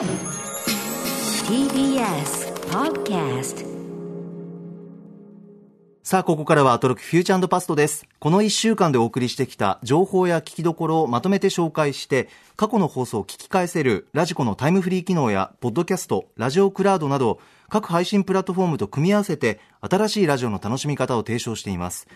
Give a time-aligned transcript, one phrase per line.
[0.00, 0.08] TBS
[2.70, 3.66] Podcast
[6.02, 8.06] さあ、ここからはアトロクフューチャーパストです。
[8.18, 17.38] この1週間でお送りしてきた情報や聞きどころをまとめて紹介して、過去の放送を聞き返せるラジコのタイムフリー機能や、ポッドキャスト、ラジオクラウドなど、
[17.68, 22.08] 各配信プラットフォームと組み合わせて、新しいラジオの楽しみ方を提唱しています。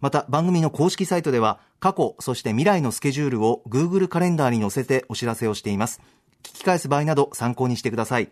[0.00, 6.00] また、番組の公式サイトでは、過去、そして未来のスケジュールを Google カレンダーに載せてお知らせをしています。
[6.44, 8.30] 聞き返す場合など参考にしてください。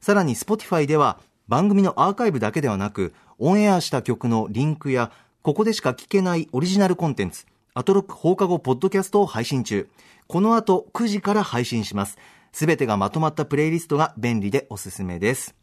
[0.00, 1.18] さらに Spotify では
[1.48, 5.10] 番組のアーカイブだけではなくオンエアした曲のリンクや
[5.42, 9.88] ここでしか聞けないオリジナルコンテンツアトロック放課後ポッドキャストを配信中。
[10.28, 12.18] この後9時から配信します。
[12.52, 15.54] すべてがまとまったプレイリストが便利でおすすめです。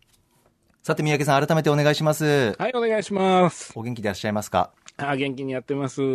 [0.83, 2.55] さて三宅さん改めてお願いします。
[2.59, 3.73] はい、お願いします。
[3.75, 4.71] お元気でいらっしゃいますか？
[5.09, 6.01] あ、 元気にやってます。
[6.01, 6.05] い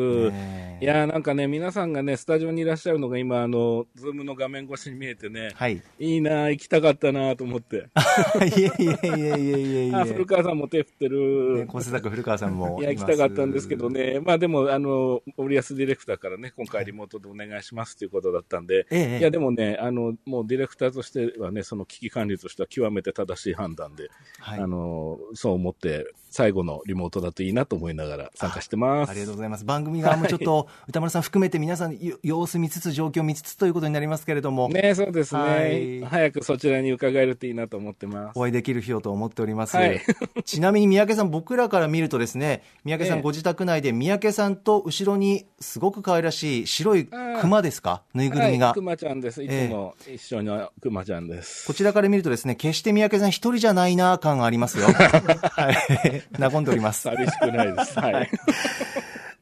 [0.80, 7.88] やーなんかね、皆さんがね、スタジオにいらっしゃるのが今、あの、ズームの画面越しに見えてね、はいいいなー行きたかったなーと思って。
[8.56, 11.66] いえいえいえいえいえいあ、古川さんも手振ってねる。
[11.66, 14.21] 構成作古川さんもいや、行きたかったんですけどね。
[14.21, 29.10] まあでも、あの、森安ディレクターからね、今回リモートでお願いしますということだったんで、ええいや、でもね、あの、もうディレクターとしてはね、その危機管理としては極めて正しい判断で、はいあの、そう思って、最後のリモートだといいなと思いながら参加してます。
[29.10, 29.65] ありがとうございます。
[29.65, 38.38] 番組側もちょっと、歌丸さん含めて皆さんよ様子見つつ、状況見つつということになりますけれども、ねそうですね、はい早くそちらに伺えるといいなと思ってます。
[38.38, 39.76] お会いできる日をと思っております。
[39.76, 40.01] はい
[40.45, 47.09] ちなみに三宅さん、僕らから見るとですね、三宅さんええご自宅内で三宅さんと後ろにすごく可愛らしい白い
[47.40, 48.02] 熊ですか？
[48.15, 48.66] ぬいぐるみが。
[48.66, 49.42] はい、くまちゃんです。
[49.42, 51.66] いつも一緒のくまちゃんです。
[51.66, 54.87] こちらから見るとですね、決して三宅さん一人じゃないな感がありますよ。
[54.92, 56.18] はい。
[56.38, 57.02] 和んでおります。
[57.02, 57.99] 寂しくないです。
[57.99, 58.30] はい。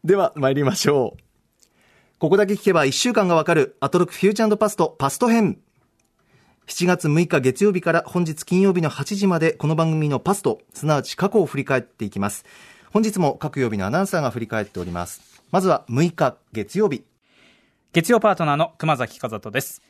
[0.05, 1.23] では参りましょう。
[2.19, 5.59] ここだけ聞けば1週間がわかるアトロックフューチャーパストパスト編。
[6.67, 12.45] 7月6日月曜日から本日金曜日の8時までこの番組のパスト、すなわち過去を振り返っていきます。
[12.91, 15.21] 本日も各曜日のアナウンサーが振り返っております。
[15.51, 17.05] まずは6日月曜日。
[17.93, 19.83] 月曜パートナーの熊崎和人です。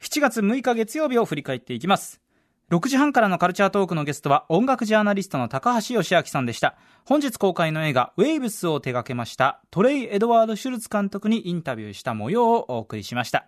[0.00, 2.23] 7月6日月曜日を振り返っていきます。
[2.70, 6.76] 6時半からのカルチャートークのゲストは音楽ジャーナリストの高橋義明さんでした。
[7.04, 13.46] 本日公開の映画、ウェイブスを手掛けました、トレイ・エドワード・シュルツ監督にインタビューした模様をお送りしました。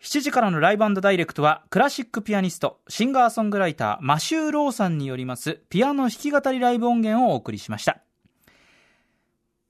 [0.00, 8.00] 7時からのライブダイレクトは、クラシックピアニスト、シンガーソングライター、マシュー・ローさんによります、ピアノ弾き語りライブ音源をお送りしました。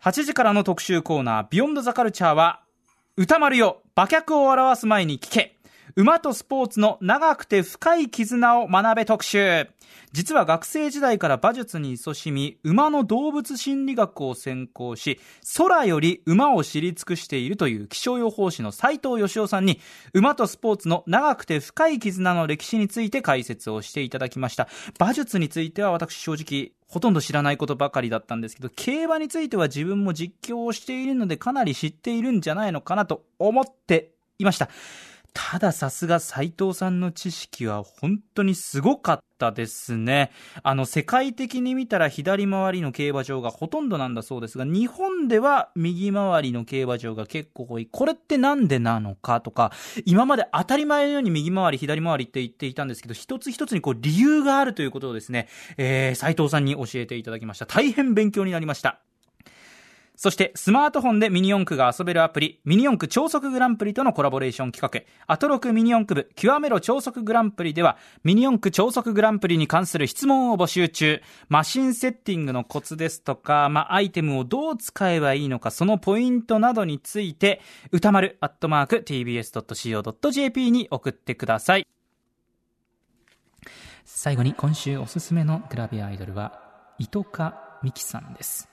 [0.02, 2.62] 8時からの特集コーナー、ビヨンドザカルチャーは、
[3.16, 5.57] 歌丸よ、馬脚を表す前に聞け。
[5.98, 9.66] 馬とスポーツの長くて深い絆を学べ特集。
[10.12, 15.18] 実は学生時代から馬術に勤しみ、馬の動物心理学を専攻し、
[15.56, 19.80] 空より馬を知り尽くしているという気象予報士の斉藤義雄さんに、
[20.14, 24.68] 馬とスポーツの長くて深い絆の歴史について解説をしていただきました。
[25.00, 34.68] 馬術については私正直、ほとんど知らないことばかりだったんですけど、競馬については自分も実況をしているのでかなり知っているんじゃないのかなと思っていました。
[35.34, 40.30] たださすが斉藤さんの知識は本当にすごかったですね。
[40.62, 47.86] あの、世界的に見たら左回りの競馬場がほとんどなんだそうですが、日本では右回りの競馬場が結構多い。
[47.86, 49.72] これってなんでなのかとか、
[50.04, 57.66] 今まで当たり前のように右回り、左回りって言っていたんですけど、一つ一つにこう理由があるということをですね、えー、斉藤さんに教えていただきました。
[57.66, 59.07] 大変勉強になりました。
[60.18, 77.60] そして、スマートフォンでミニ四駆が遊べるアプリ、ミニ四駆超速グランプリとのコラボレーション企画、アトロクミニ四駆部、極めろ超速グランプリでは、ミニ四駆超速グランプリに関する質問を募集中、マシンセッティングのコツですとか、まあ、アイテムをどう使えばいいのか、そのポイントなどについて、
[77.92, 81.86] 歌丸アットマーク tbs.co.jp に送ってください。
[84.04, 86.60] 最後に今週おすすめのグラビアアイドルは、
[86.98, 88.67] 糸香美希さんです。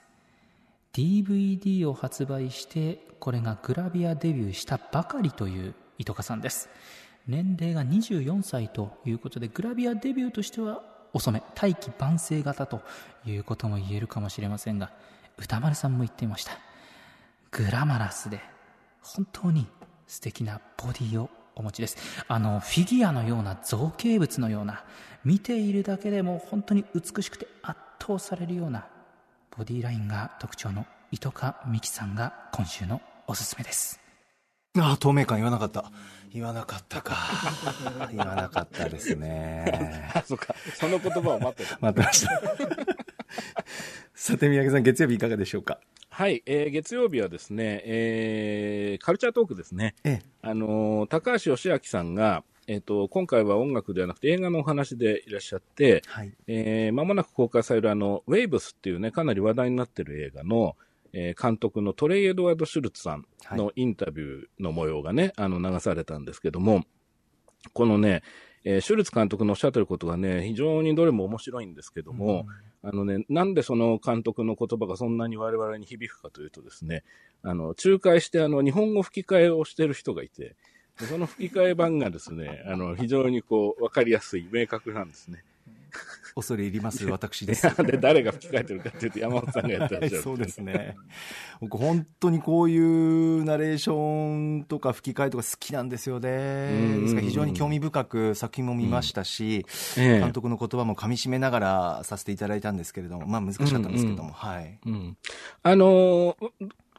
[0.95, 6.69] DVD を発売してこれがグラビアデビューしたばかりという糸香さんです。
[7.27, 12.81] 年齢が24歳ということでグラビアデビューとしては遅め大器晩成型と
[13.25, 14.93] いうことも言えるかもしれませんが
[15.37, 16.53] 歌丸さんも言っていました。
[17.51, 18.39] グラマラスで
[19.01, 19.67] 本当に
[20.07, 21.97] 素敵なボディをお持ちです。
[22.29, 24.85] あのフィギュアのような造形物のような
[25.25, 28.87] 見ているだけでも本当に美しくて圧倒されるような
[29.55, 33.99] ボディラインが特徴の糸香美希さんが今週のおすすめです
[34.77, 35.89] ああ、透明感言わなかった。
[36.33, 37.15] 言わなかったか。
[38.11, 40.11] 言わなかったですね。
[40.13, 40.53] あ、 そっか。
[40.75, 41.77] その言葉を待ってた。
[41.79, 42.41] 待ってました。
[44.13, 45.79] さて、三宅さん、月曜日いかがでしょうか？
[46.09, 49.95] はい、えー月曜日はですね、えーカルチャートークですね。
[50.03, 50.25] ええ。
[50.41, 56.33] あのー高橋義明さんが、えっ、と、今回は音楽ではなくて映画のお話でいらっしゃって、はい。
[56.47, 60.75] えー、間もなく公開されるあの、ウェイブスっていうね、かなり話題になってる映画の、
[61.13, 66.83] えー監督のトレイ・エドワード・シュルツさんのインタビューの模様がね、あの、流されたんですけども、
[67.73, 68.23] このね、
[68.63, 72.47] えーシュルツ監督のおっしゃってることがね、非常にどれも面白いんですけども、
[72.81, 77.03] あのね、なんでその監督の言葉がそんなに我々に響くかというとですね、
[77.43, 80.55] あの、仲介してあの、日本語吹き替えをしてる人がいて、で
[80.97, 85.43] その吹き替え版がですね、あの、非常にこう、わかりやすい、明確なんですね。
[86.35, 87.67] 恐れ入ります、私です。
[87.85, 90.21] で、誰が吹き替えてるかっていうと山本さんがやってらっしゃる。
[90.21, 90.97] そうですね。
[91.61, 96.29] 僕、本当にこういうナレーションとか吹き替えとか好きなんですよね。
[96.29, 99.65] うんですから非常に興味深く作品も見ましたし、
[99.97, 104.79] ええ監督の言葉も噛み締めながらさせていただいたんですけれども、まあ難しかったんですけども、うんうんはい。
[104.85, 105.17] うん。
[105.63, 106.35] あのー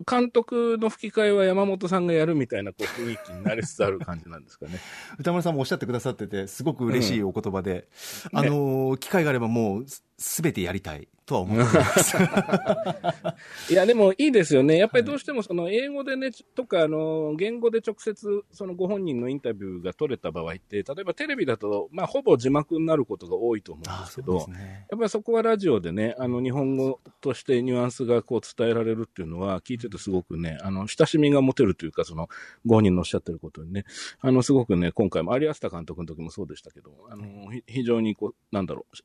[0.04, 4.78] 監督の吹き替えは山本さんがやるみたいなこう雰囲気になりつつある感じなんですかね。
[5.18, 7.88] 歌丸さんもおっしゃってくださってて、すごく嬉しいお言葉で、
[8.32, 9.86] うんあのー機会があればもう
[10.18, 12.16] す、すべてやりたいとは思ってます。
[13.72, 14.78] いや、でもいいですよね。
[14.78, 24.86] やっぱりどうしてもその英語でね、とか、あの、言語で直接そのご本人のインタビューが取れた場合って、例えばテレビだと、まあ、ほぼ字幕になることが多いと思うんですけどね。
[24.88, 32.28] やっぱりそこはラジオでね、あの、日本語としてニュアンスがこう伝えられるっていうのは、聞いててすごくね、あの、親しみが持てるというか、その、
[32.64, 33.84] ご本人のおっしゃってることにね、
[34.20, 38.96] あの、すごくね、今回も有安田監督の時もそうでしたけど、あの、ひ非常にこう、なんだろう、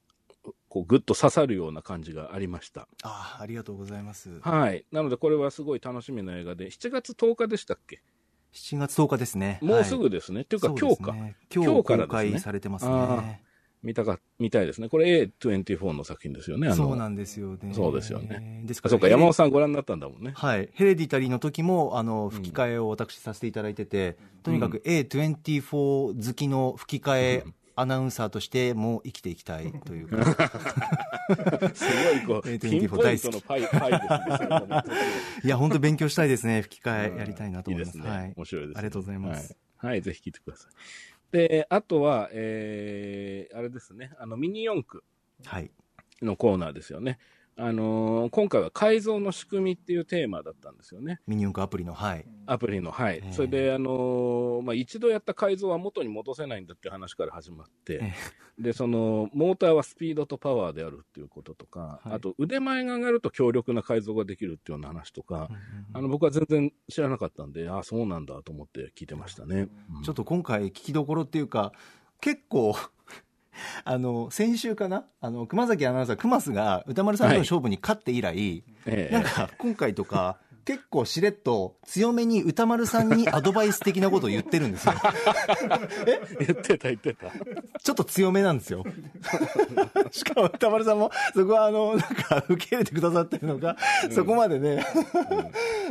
[0.43, 2.87] こう、ぐっと刺さるような感じがありました。
[3.03, 4.39] ああ、ありがとうございます。
[4.41, 4.85] はい。
[4.91, 8.01] なので、これはすごい楽しみな映画で、7月10日でしたっけ
[8.53, 9.59] ？7月10日ですね。
[9.61, 10.41] もうすはいぐですね。
[10.41, 11.13] っていうか、今日か。
[11.13, 13.43] ね今日からですね開されてますあね。
[13.83, 14.89] 見たか、見たいですね。
[14.89, 16.71] これ A24 の作品ですよね。
[16.73, 17.73] そうなんですよね。
[17.73, 18.61] そうですよね。
[18.65, 20.33] ですから、あそうか、山本さんご覧になったんだもんね。
[20.35, 20.69] はい。
[20.73, 27.43] ヘレディタリーの時も、あの、吹き替えを私させていただいてて、とにかく A24 好きの吹き替え
[27.75, 30.23] アナウンサーとしても生きていきたいというか、
[31.73, 31.85] す
[32.25, 34.95] ごいこう、A24 ピンポイントのパイ、パイですね。
[35.43, 36.61] いや、本当勉強したいですね。
[36.63, 37.97] 吹き替えやりたいなと思います。
[37.97, 38.17] いいですね。
[38.17, 38.33] はい。
[38.35, 38.79] 面白いです、ね。
[38.79, 39.57] ありがとうございます。
[39.77, 39.91] はい。
[39.91, 40.71] はい、ぜひ聞いてください。
[41.31, 45.03] で、あとは、えー、あれですね、あの、ミニ四駆
[45.45, 45.71] はい。
[46.21, 47.19] のコーナーですよね。
[47.57, 51.19] あのー今回は改造の仕組みっていうテーマだったんですよね。
[51.27, 52.25] ミニ四駆アプリの、はい。
[52.45, 53.27] アプリの、はいえ。
[53.27, 58.13] えそれで、あのーまあ、一度やった改造は元に戻せないんだっていう話から始まって、え
[58.61, 65.49] で、その、モーターはスピードとパワーであるっていうこととか、はいあと腕前が上がると強力な改造ができるっていうような話とか、
[65.93, 69.67] あの、僕は全然知らなかったんで、ああ、そうなんだと思って聞いてましたね。
[69.95, 71.73] うんちょっと今回聞きどころっていうか、
[72.21, 72.75] 結構、
[73.83, 75.05] あの、先週かな？
[75.19, 79.13] あの、熊崎アナウンサー、熊須が歌丸さんとの勝負に勝って以来、ええ。
[79.13, 84.93] なんか今回とか、結構しれっと強めに歌丸さんにアドバイス的なことを言ってるんですよ。
[86.39, 87.31] 言ってた言ってた。
[87.81, 88.83] ちょっと強めなんですよ。
[90.11, 93.75] しかも歌丸さんも、そこはあの、なんか受け入れてくださってるのか、
[94.11, 94.85] そこまでね、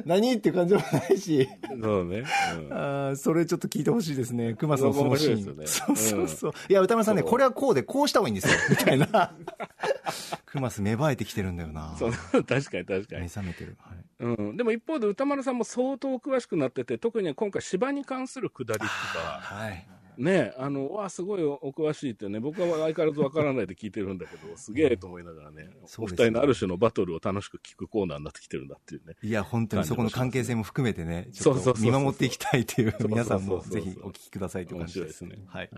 [0.05, 1.49] 何っていう感じもないし、
[1.83, 2.19] そうね。
[2.19, 4.55] うんあーそれちょっと聞いてほしいですね。
[4.55, 5.35] 熊須のそのシーン。
[5.35, 6.53] 面白いですそうそうそう。
[6.69, 8.55] いや、歌丸さんね、そうこれはこうで、こうした方がいいんですよ。
[8.71, 9.33] みたいな。
[10.47, 11.95] 熊須芽生えてきてるんだよな。
[11.99, 13.29] そう、確かに確か目に。
[13.29, 13.77] 覚めてる。
[13.81, 14.57] はいうん。
[14.57, 18.93] でも一方で歌丸さんも相当詳しくなってて、特に今回芝に関するくだりとか、
[19.41, 19.87] はい。
[20.19, 29.17] ね、あの、わあ、すごいおお詳しいってね、僕は相変わらずわからないで聞いてるんだけど、すげえと思いながらね、お二そうですね人のある種のバトルを楽しく聞くコーナーになってきてるんだっていうね。
[29.23, 35.25] いや、本当にそこの関係性も含めてね、ちょっと見守っていきたいという、皆さんもぜひお聞きくださいという感じです。
[35.25, 35.71] ねはい。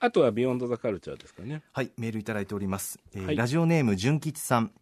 [0.00, 1.62] あとはビヨンドザカルチャーですかね。
[1.70, 2.98] はい、メールいただいております。
[3.14, 4.81] えーはいラジオネーム純吉さん、えー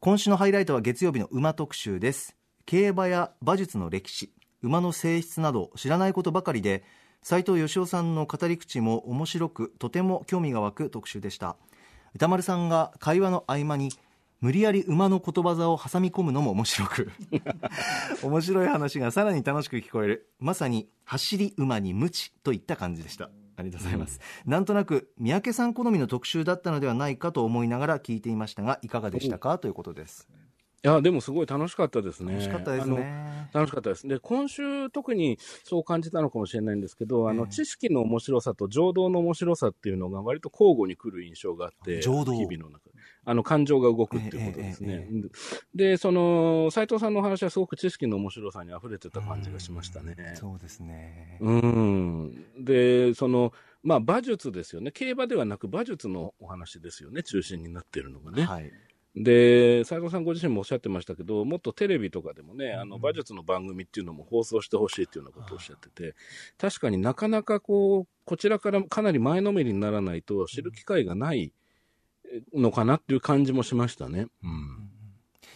[0.00, 2.36] 今週のハイライトは月曜日の馬特集です。
[2.66, 6.84] 競馬や馬術の歴史、馬の性質など知らないことばかりで、
[7.22, 11.56] 斉藤義雄さんの語り口も面白く、とても興味が湧く特集でした。
[12.14, 13.90] 歌丸さんが会話の合間に、
[14.40, 17.12] 無理やり馬の言葉座を挟み込むのも面白く
[18.24, 23.28] 面白い話がさらに楽しく聞こえるまさに走り馬に無知といった感じでした
[23.60, 29.58] ありがとうございます、なんとなく三宅さん好みの特集だったのではないかと思いながら聞いていましたがいかがでしたか？
[29.58, 30.28] ということです
[30.82, 32.32] いや、でもすごい楽しかったですね。
[32.32, 34.08] 楽しかったですね楽しかったです。
[34.08, 42.94] で、今週特にそう感じたのかもしれないんですけど、あの、ええ知識の面白さと情動の面白さっていうのが割と交互に来る印象があって、情動日々の中で。
[43.26, 45.06] あの、感情が動くっていうことですね。
[45.74, 50.16] で、その、斉藤さんのお話はすごく知識の面白さに溢れてた感じがしましたね。
[50.36, 52.44] そうですねうん。
[52.58, 54.92] で、その、まあ、馬術ですよね。
[54.92, 57.22] 競馬ではなく馬術のお話ですよね。
[57.22, 58.44] 中心になっているのがね。
[58.44, 58.72] はい
[59.16, 66.14] で、斉藤さんご自身もおっしゃってましたけど、もっとテレビとかでもね、あの、馬術の番組っていうのも放送してほしいっていうようなことをおっしゃってて、
[66.58, 71.52] 確かになかなかこう、こちらからかなり前のめりにならないと知る機会がない
[72.54, 74.28] のかなっていう感じもしましたね。
[74.44, 74.90] うん。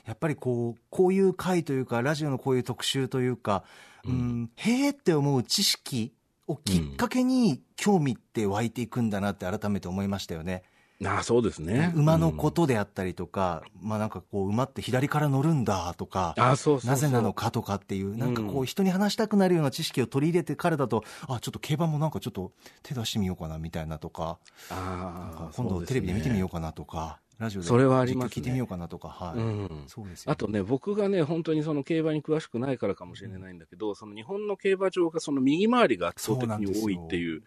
[0.05, 3.65] やっぱりこう、こういう回というか、ラジオのこういう特集というか、
[4.05, 6.13] うん、へーって思う知識
[6.47, 10.63] をきっかけに興味って湧いていくんだなって改めて思いましたよね。
[10.67, 10.74] あ
[11.07, 11.93] あ、そうですね。
[11.95, 16.91] 馬のことであったりとか、まあなんかこう、馬って左から乗るんだとか、ああ、そうそうそう。
[16.91, 24.39] なぜなのかとかっていう、なんかこう、人に話したくなるような知識を取り入れてからだと、あ、ちょっと競馬もなんかちょっと手出してみようかなみたいなとか、
[24.71, 26.55] ああ、今度テレビで見てみようか。
[26.55, 28.31] かなとか、ラジオでそれはありますね。
[28.37, 29.39] 実況聞いてみようかなとか、はい。
[29.39, 29.85] うん。
[29.89, 37.43] そうですよ、あとね、僕がね、本当にその競馬に詳しくないからかもしれないんだけど、その日本の競馬場がその右回りが圧倒的に多いっていう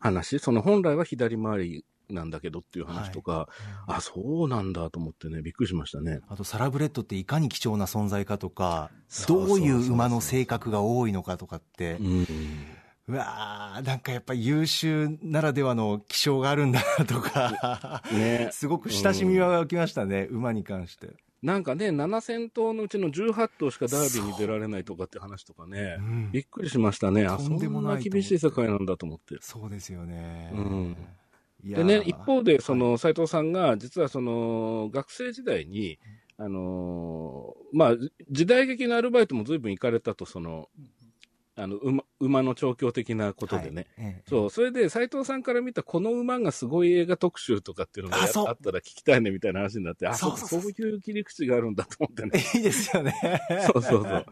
[0.00, 3.48] 話、その本来は左回りなんだけどっていう話とか、
[3.86, 6.20] あ、そうなんだと思ってね、びっくりしましたね。
[6.28, 8.90] あとサラブレッドっていかに貴重な存在かとか、
[9.26, 12.26] どういう馬の性格が多いのかとかってう、ん。
[13.08, 18.50] うわー、なんかやっぱり優秀ならではの気性があるんだなとか、ね。
[18.52, 21.16] すごく親しみは湧きましたね、馬に関して。
[21.42, 27.26] なんかね、7000頭のうちの18頭しかダービーに出られないとかって話とかねう、んびっくりしましたね。
[27.26, 29.36] あ、そとんでもんな厳しい世界なんだと思って。
[29.40, 30.50] そうですよね。
[30.52, 30.96] うん
[31.76, 35.98] でね、一方で、その、斉藤さんが、実はその、学生時代に、
[36.36, 37.94] あのーまあ、
[38.30, 40.68] 時代劇のアルバイトも随分行かれたと、その、
[41.56, 43.88] あの、馬、馬の調教的なことでね。
[43.96, 52.44] はいええそう、それで斉藤さんから見たこの馬がすごい映画特集とかっていうのがやあったら聞きたいねみたいな話になって、あ、そううそそうそうそういう切り口があるんだと思ってね。
[52.54, 53.12] いいですよね。
[53.66, 54.26] そうそうそう。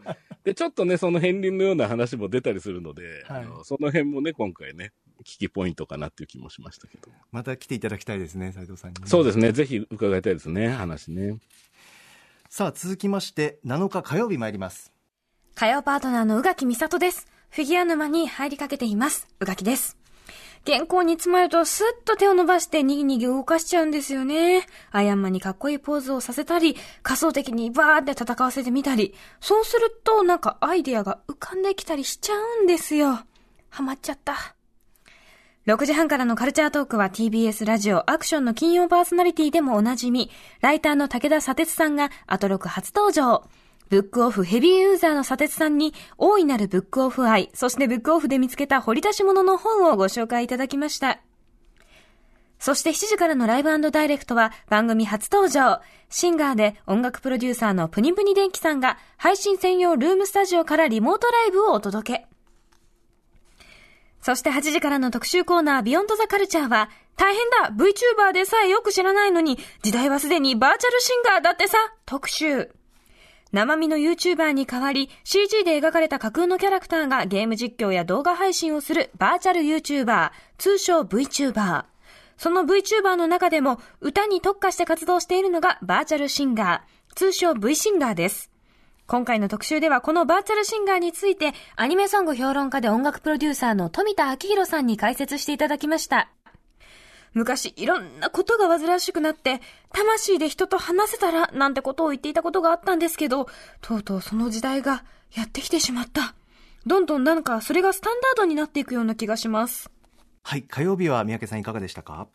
[0.45, 4.93] で、ちょっとね、その片鱗のような話も出たりするので、はいあのその辺もね、今回ね、
[5.27, 7.11] 危機ポイントかなっていう気もしましたけど。
[7.31, 11.39] また来ていただきたいですね、斉藤さんに、そうですね、ぜひ伺いたいですね、話ね。
[12.49, 14.93] さあ、続きまして、7日火曜日参ります。
[15.53, 17.27] 火曜パートナーの宇垣美里です。
[17.49, 19.27] フィギュア沼に入りかけています。
[19.41, 19.97] 宇垣です。
[20.65, 24.65] 原稿に詰まるとスッと手を伸ばしてにぎにぎ動かしちゃうんですよね。
[24.91, 33.19] アイアンマンにかっこいいポーズをさせたり、仮想的にバーって戦わせてみたり、そうするとなんかアイデアが浮かんできたりしちゃうんですよ。
[33.69, 34.56] ハマっちゃった。
[35.67, 40.31] 6時半からのカルチャートークは TBS ラジオアクションの金曜パーソナリティでもおなじみ、
[40.61, 43.43] ライターの武田砂鉄さんがアトロク初登場。
[43.89, 51.19] ブックオフヘビーユーザーの砂鉄さんに大いなるブックオフ愛、そしてブックオフで見つけた掘り出し物の本をご紹介いただきました。
[52.59, 55.81] そして7時からのライブダイレクトは番組初登場。
[56.09, 62.36] シンガーで音楽プロデューサーのプニプニ電気さんが配信専用ルームスタジオからリモートライブをお届け。
[64.27, 72.69] そして8時からの特集コーナービヨンドザカルチャーは、大変だ !VTuber でさえよく知らないのに、時代はすでにバーチャルシンガーだってさ特集。
[73.53, 81.85] 生身の YouTuber に代わり CG で描かれた架空のキャラクターがゲーム実況や動画配信をするバーチャル YouTuber、通称 VTuber。
[82.35, 88.46] その VTuber の中でも歌に特化して活動しているのがバーチャルシンガー、通称 V シンガーです。
[89.07, 96.29] 今回の特集ではこのバーチャルシンガーについてアニメソング評論家で音楽プロデューサーの富田明宏さんに解説していただきました。
[97.33, 99.61] 昔いろんなことが煩わしくなって、
[99.93, 103.47] 魂で人と話せたらなんてことを言っていたことがあったんですけど、
[103.79, 106.35] とうとうその時代がやってきてしまった。
[106.85, 109.89] どんどんなんかそれがスタンダードになっていくような気がします。
[110.43, 112.27] はい、火曜日は三宅さんいかがでしたか？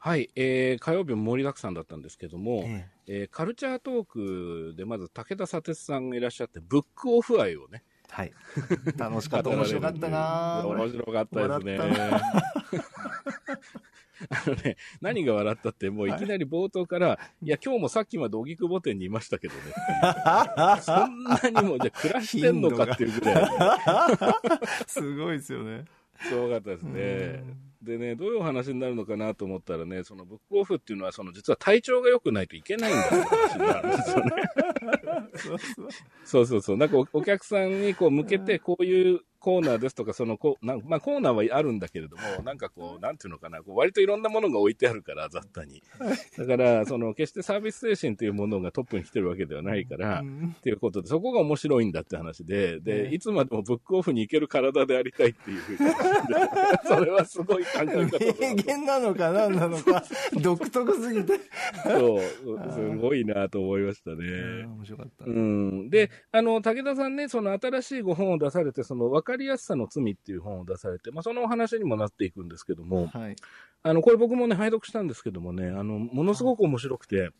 [0.00, 8.32] はい、えー、火曜日も盛りだくさんだったんですけども、ええーカルチャートークでまず武田砂鉄さんがいらっしゃって、ブックオフ愛をね、はい。
[8.96, 11.78] 楽しかった、面白かったな面白かったですね。
[14.30, 19.60] あのね、何が笑ったって、もういきなり冒頭から、い、や、今日もさっきまで荻窪店にいましたけどね。
[20.82, 23.46] そんなにも、じゃあ暮らしてんのかっていうぐらい、
[24.88, 25.84] すごいですよね。
[26.20, 27.67] すごかったですね。
[27.82, 34.32] でね、どういうお話になるのかなと思ったらね、そのブックオフっていうのは、その実は体調が良くないといけないんだって話になるんですよね。
[36.24, 36.76] そうそうそう。
[36.76, 45.82] なんかおお客さんにこう向けて、こういうコーナーですとか、そのこう、なんまあコーナーはあるんだけれども、なんかこう、なんていうのかな、こう割といろんなものが置いてあるから、雑多に。
[46.36, 55.90] だから、その、決してサービス精神というものがトップに来てるわけではないから、っていうことで、そこが面白いんだって話で、で、いつまでもブックオフに行ける体でありたいっていうふうに
[56.84, 60.04] それはすごい考え方名言なのか何なのか、
[60.42, 61.40] 独特すぎて。
[61.84, 62.20] そう、
[62.74, 64.66] すごいなと思いましたね。
[64.66, 65.24] 面白かった。
[65.24, 65.88] うん。
[65.88, 73.36] で、あの、武田さんね、その新しいご本を出されて、その分かりやすさの罪っていう本を出されて、まあ、そのお話にもなっていくんですけども、はい。
[73.82, 77.30] あの、これ僕もね、拝読したんですけどもね、あの、ものすごく面白くて、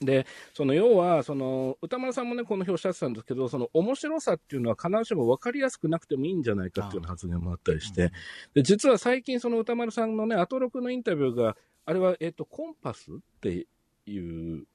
[0.00, 8.12] で、その要は、その歌丸さんもね、この表おっしゃってたんですけど、その面白さっていうのは必ずしも分かりやすくなくてもいいんじゃないかっていうような発言もあったりして、
[8.54, 13.66] で実は最近、その歌丸さんのね、アトロクのインタビューが、あれは、えっ、と、コンパスって
[14.06, 14.66] いう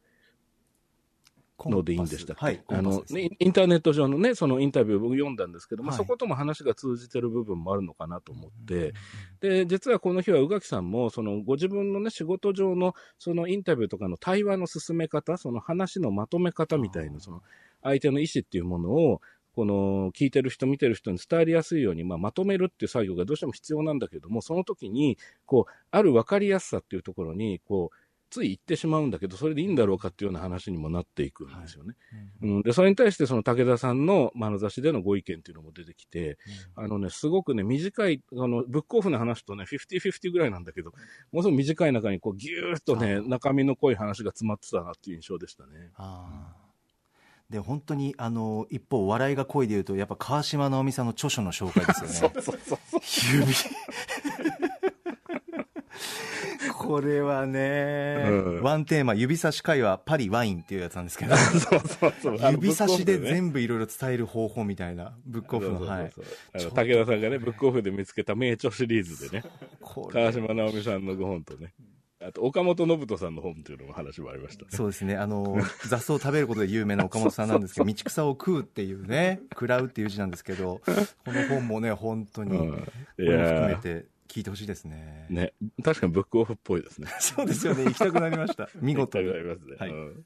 [1.66, 5.98] のでいいんでしたっけ、はい、あのね、インターネット上のね、そのインタビューを僕読んだんですけども、はい。
[5.98, 8.94] そことも話が通じてる部分もあるのかなと思って、
[9.42, 17.42] で、実はこの日は宇垣さんも、そのご自分のね、仕事上のそのインタビューとかの対話の進め方、その話のまとめ方みたいな、その
[17.82, 19.22] 相手の意思っていうものを、
[19.56, 27.96] この聞いてる人、見てる人に伝わりやすいように、まあ、まとめるっていう作業がどうしても必要なんだけども、その時に、こう、ある分かりやすさっていうところに、こう、
[28.30, 31.96] つい言ってしまうんだけど、それでいいんだろうかっていうような話にもなっていくんですよね。
[32.42, 36.38] うん、で、それに対してその武田さんの眼差しでのご意見っていうのも出てきて、
[36.76, 40.92] あのね、すごくね、短い、あの、ブックオフの話とね、50-50ぐらいなんだけど、
[41.32, 45.92] ものすごく短い中にこう、ぎゅーっとね、中身の濃い話が詰まってたなっていう印象でしたね。
[45.96, 46.70] あー
[47.50, 52.80] で本当にあの一方笑いが濃いでいうとやっぱ川島直美さんの著書の紹介ですよね そうそうそう。
[53.42, 53.54] 指
[56.90, 58.64] これはね、うん。
[58.64, 61.36] ワンテーマ指差し会話パリワインっていうやつなんですけど。
[61.38, 62.52] そうそうそう。
[62.52, 66.12] 指差しで全部いろいろ伝える方法みたいなブックオフのはい。
[66.56, 69.44] 武田さんがね、ブックオフで見つけた名著シリーズでね、
[70.12, 71.76] 川島直美さんのご本とね、
[72.28, 74.70] あと岡本信人さんの本っていうのも話もありましたね。
[74.72, 75.16] そうですね。
[75.16, 82.78] あの雑草を食べることで有名な岡本さんなんですけど道草を食うっていうね食らうっていう字なんですけどこの本もね本当にうん。
[82.78, 82.82] こ
[83.20, 87.10] いれも含めやて聞いてほしいですねーね、確かにブックオフっぽいですね。
[87.20, 89.76] そうですよね行きたくなりました 見事行きたくなりますね。
[89.78, 90.26] はいうん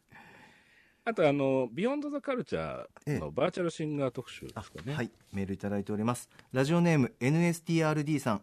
[1.05, 4.93] あと、あの、 Beyond the Culture のバーチャルシンガー特集ですかね。
[4.93, 6.29] はい、メールいただいております。
[6.53, 8.41] ラジオネーム NSTRD さん。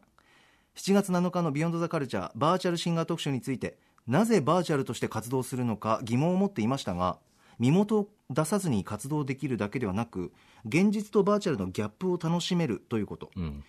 [0.74, 7.18] 7月7日のビヨンドザカルチャーバーチャルシンガー特集について、なぜバーチャルとして活動するのか疑問を持っていましたが、
[7.58, 10.30] 身元を出さずに活動できるだけではなく、
[10.66, 13.30] 現実とバーチャルのギャップを楽しめるということ。
[13.36, 13.64] うん。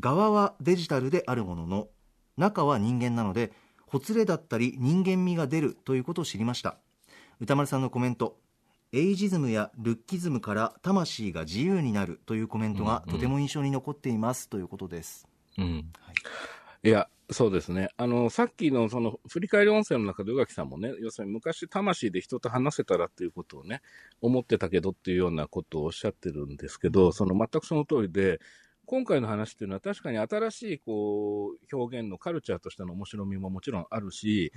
[0.00, 1.88] 側はデジタルであるものの
[2.36, 3.52] 中は人間なので
[3.86, 6.76] ほつれだったり人間味が出るということを知りました。
[7.40, 8.38] 歌丸さんのコメント
[8.92, 14.50] エイジズムやルッキズムから魂が自由になるというコメントがとても印象に残っています。
[14.50, 15.26] ということです、
[15.56, 15.90] うん。
[16.82, 17.88] いや、そうですね。
[17.96, 23.80] あの、さっきのその振り返り音声の中で宇垣さんもね、要するに昔魂で人と話せたらっていうことをね、
[24.20, 28.40] 思ってたけどっていうようなことをおっしゃってるんですけど、その全くその通りで、
[28.86, 34.52] 今回の話っていうのは確かに新しいこう表現のカルチャーとしての面白みももちろんあるし、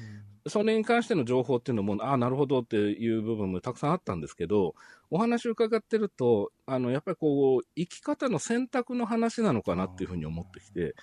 [0.47, 4.75] それに関しての情報っていうのも、ああ、なるほどっていう部分もたくさんあったんですけど、
[5.09, 10.95] お話を伺ってると、あの、やっぱりこう、生き方の選択の話なのかなっていうふうに思ってきて、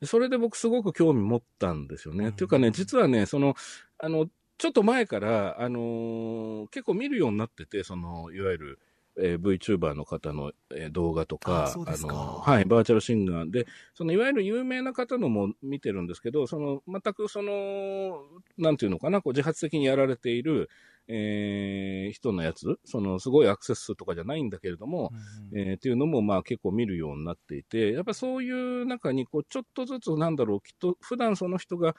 [0.00, 2.28] でそれで僕すごく興味持ったんですよね。
[2.28, 3.54] っていうかね、実はね、その、
[3.98, 4.26] あの、
[4.58, 8.78] ちょっと前から、あのー結構見るようになってて、その、いわゆる、
[9.18, 12.12] えー VTuber の方の、えー動画とか、あそうですか。
[12.14, 18.22] の、はい、バーチャルシンガーで、その、いわゆる有名な方のも見てるんですけど、その、全くその、
[18.58, 20.68] なんていうのかな、こう、自発的にやられている、
[21.08, 25.12] えー人のやつ、その、すごいアクセス数とかじゃないんだけれども、
[25.54, 31.94] えーっていうのも、まあ結構見るようになっていて、やっぱそういう中に、こう、ちょっとずつ、なんだろう、きっと、普段その人が、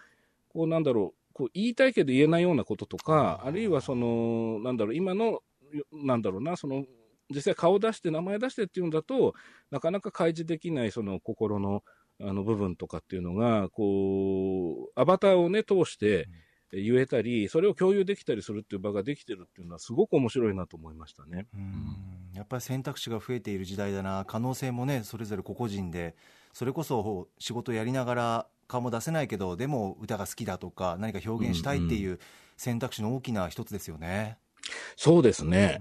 [0.50, 5.42] こう、なんだろう、こう、言いたいけど言えないようなこととか、あるいはその、なんだろう、今の、
[5.92, 6.86] なんだろうな、その、
[7.30, 9.34] 実際顔出して名前出してっていうんだと、
[9.72, 11.84] なかなか開示できないその心の
[12.20, 16.28] あの部分とかっていうのが、こう、アバターをね、通して
[16.72, 21.46] 言えたり、それを共有できたりするっていう場ができてるっていうのはすごく面白いなと思いましたね。
[21.54, 22.18] うん。
[22.34, 24.26] やっぱり選択肢が増えている時代だな。
[24.28, 26.16] 可能性もねそれぞれ個々人で
[26.54, 32.20] それこそ仕事やりながら顔も出せないけどでも歌が好きだとか何か表現したいっていう
[32.58, 34.38] 選択肢の大きな一つですよね、
[34.96, 35.80] そうですね。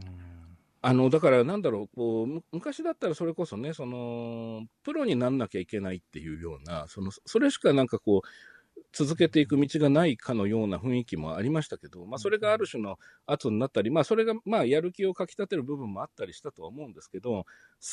[0.89, 8.29] あの、だからなんだろう、こう、む昔だったらそれこそね、その、プロになんなきゃいけないっていうような、その、それしかなんかこう、
[8.93, 17.47] 続けていく道がないかのような雰囲気もありましたけど、まあそれがある種の圧になったり、まあそれがまあやる気をかき立てる部分もあったりしたとは思うんですけど、好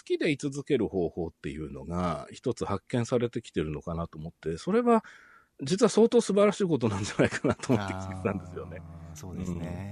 [0.06, 5.04] きで居続ける方法っていうのが一つ発見されてきてるのかなと思って、それは
[5.64, 8.80] 実は相当素晴らしいことなんじゃないかなと思ってきてたんですよね。
[9.14, 9.88] そうですね、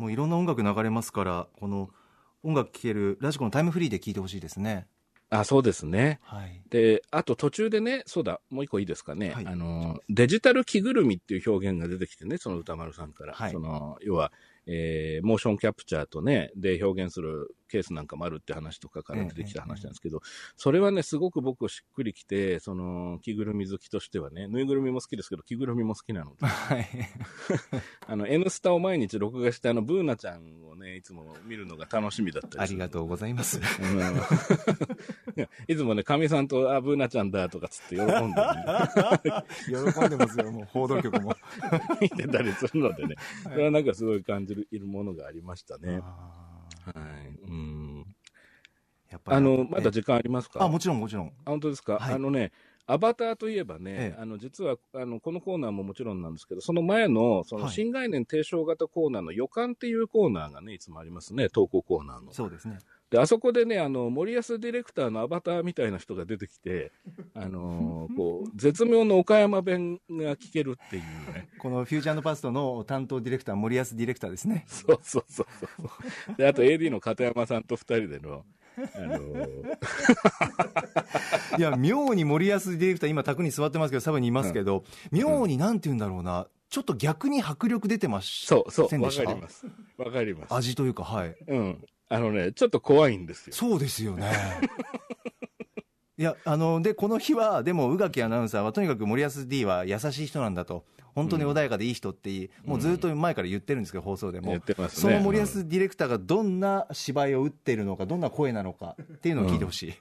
[0.00, 1.90] もういろんな音楽流れますからこの
[2.42, 4.86] 音楽聴けるラジコのタイムフリーで聴いてほしいですね
[5.30, 6.18] あ、そうですね。
[6.22, 9.30] はいで、あと途中でね、そうだ、もう一個いいですかね。
[9.30, 13.34] はいあの、デジタル着ぐるみっていう表現が出てきてね、その歌丸さんから。
[13.34, 14.32] はいその、要は、
[14.66, 20.20] えーモーションキャプチャーとね、で表現するケースなんかもあるって話とかから出てきた話なんですけど、
[20.56, 26.88] それはね、すごく僕しっくりきて、その、着ぐるみ好きとしてはね、ぬいぐるみも好きですけど、着ぐるみも好きなので、 はい。
[28.06, 32.64] あの、N スタを毎日録画して、あの、ブーナちゃんをね、いつも見るのが楽しみだったり。
[32.64, 33.60] ありがとうございます。
[35.68, 38.24] いつもね、かみさんと、あ、ブーナちゃんだとかつって喜んで、ね、
[39.94, 41.36] 喜んでますよ、もう報道局も。
[42.00, 46.00] 見てたりするのでね、それはなんかすごい感じるものがありましたね。
[46.94, 47.38] あはい。
[47.48, 48.02] うん。
[48.02, 50.62] ーやっぱりあの、まだえ時間ありますか？
[50.62, 51.26] あ、もちろんもちろん。
[51.28, 52.52] あ本当ですか、はいあのね、
[52.86, 62.32] アバターといえばね、ええあの実はあのこのコーナーももちろんなんですけど、その前のそのはい新概念提唱型コーナーの予感っていうコーナーがね、いつもありますね、投稿コーナーの。
[62.32, 62.78] そうですね。
[63.10, 66.92] で、あそこでね、あの森保ディレクターのアバターみたいな人が出てきて、
[67.34, 71.02] あのー こう絶妙の岡山弁が聞けるっていう
[71.34, 71.48] ね。
[71.58, 74.64] このフューチャーパストの担当ディレクター、森保ディレクターですね。
[74.70, 75.66] そうそうそうそ
[76.32, 76.36] う。
[76.36, 78.44] で、あと AD の片山さんと二人での、
[78.94, 79.76] あのー
[81.58, 89.66] いや、妙に森保ディレクター、今、卓に座ってますけど、サブにいますけど、妙になんて言うんだろうな、ちょっと逆に迫力出てましそうそう、わかります。
[89.96, 90.54] わかります。
[90.54, 91.36] 味というか、はい。
[91.48, 91.84] うん。
[92.10, 93.54] あのね、ちょっと怖いんですよ。
[93.54, 94.30] そうですよね。
[96.18, 100.84] いや、あの、で、この日は、でも、宇垣アナウンサーは、とにかく森保 D は優しい人なんだと。
[101.14, 104.48] 本当に穏やかでいい人って、もうずっと前から言ってるんですけど、放送でも。
[104.48, 109.94] 言ってますねその森保ディレクターがどんな芝居を打ってるのか、どんな声なのかっていうのを聞いてほしい。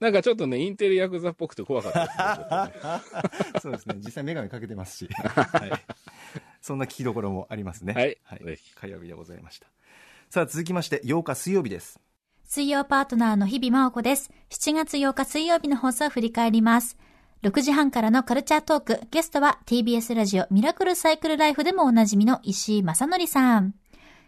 [0.00, 3.96] なんかちょっとね、インテリヤクザっぽくて怖かったですねそうですね。
[3.98, 5.08] 実際眼鏡かけてますし。
[5.12, 5.70] はい。
[6.60, 7.92] そんな聞きどころもありますね。
[7.92, 8.58] はいはい。
[8.74, 9.66] 火曜日でございました。
[10.34, 12.00] さあ、続きまして、8日水曜日です。
[12.42, 14.32] 水曜パートナーの日々真央子です。
[14.50, 16.96] 7月8日水曜日の放送を振り返ります。
[17.44, 23.76] 6時半からのカルチャートーク、ゲストは TBS ラジオミラクルサイクルライフでもおなじみの石井正則さん。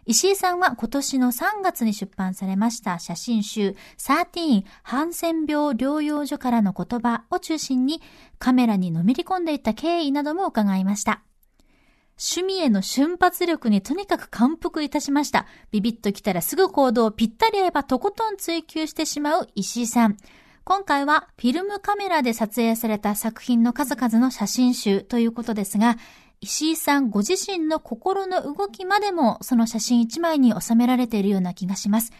[0.05, 8.01] 石井さんは今年の3月に出版されました写真集13ハンセン病療養所からの言葉を中心に
[8.39, 11.23] カメラにのめり込んでいった経緯なども伺いました。
[12.19, 15.45] 趣味への瞬発力にとにかく感服いたしました。
[15.71, 20.17] ビビッときたらすぐ行動、ぴったり合えばとことん追求してしまう石井さん。
[20.63, 25.97] 今回はフィルムカメラで撮影された作品の数々の写真集ということですが、
[26.41, 32.11] 石井さんご自身の心の動きまでもその写真一枚に収められているような気がします。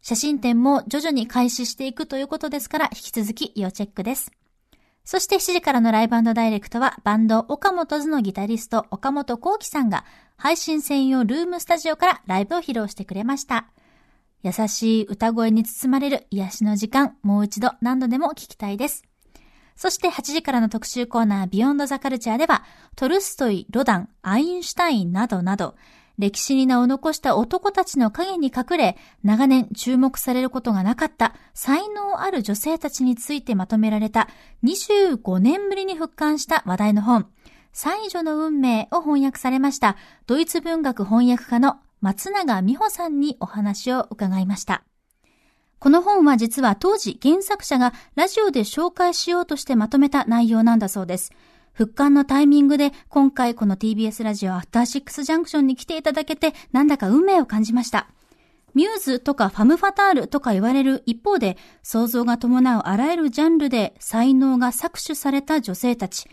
[0.00, 4.32] 写真展も徐々に開始していくということですから、引き続き要チェックです。
[5.04, 10.04] そして7時からのライブダイレクトはバンド岡本図のギタリスト岡本幸輝さんが
[10.36, 13.66] 配信専用ルームスタジオからライブを披露してくれました。
[14.42, 19.04] 優しい歌声に包まれる癒しの時間、もう一度何度でも聞きたいです。
[19.76, 22.64] そして8時からの特集コーナービヨンドザカルチャーでは
[22.96, 25.74] トルストイ、ロダン、アインシュタインなどなど
[26.22, 34.28] 歴史に名を残した男たちの影に隠れ、長年注目されることがなかった才能ある女性たちについてまとめられた
[34.62, 37.26] 25年ぶりに復刊した話題の本、
[37.72, 39.96] 才女の運命を翻訳されました
[40.28, 44.84] ドイツ文学翻訳家の松永美穂さんにお話を伺いました。
[45.80, 51.32] この本は実は当時原作者がラジオで紹介しようとしてまとめた内容なんだそうです。
[51.72, 58.08] 復刊のタイミングで今回この TBS ラジオアフターシックスジャンクションに来ていただけてなんだか運命を感じました。
[58.74, 66.26] ミューズとかファムファタールとか言われる一方で想像が伴うあらゆるジャンルで才能が搾取された女性たち。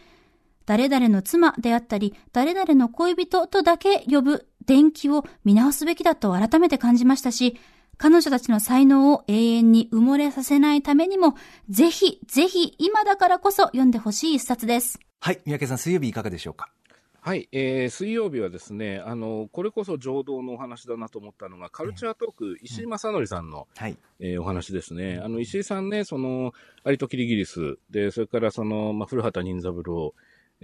[0.65, 7.60] 誰々の妻であったり、誰々の恋人とだけ呼ぶ電気を見直すべきだと改めて感じましたし、
[7.97, 11.36] 彼女たちの才能を永遠に埋もれさせないためにも、
[11.69, 14.99] ぜひ、ぜひ、今だからこそ読んでほしい一冊です。
[15.22, 16.72] はい、三宅さん、水曜日いかがでしょうか？
[17.20, 23.98] はい、えー、水曜日はですね、あの、これこそ浄土のお話だなと思ったのが、カルチャートーク、石井正則さんの、はい。
[24.22, 25.20] えーお話ですね。
[25.22, 26.54] あの、石井さんね、その、
[26.86, 30.16] アリとキリギリス、で、それからその、まあ、古畑任三郎、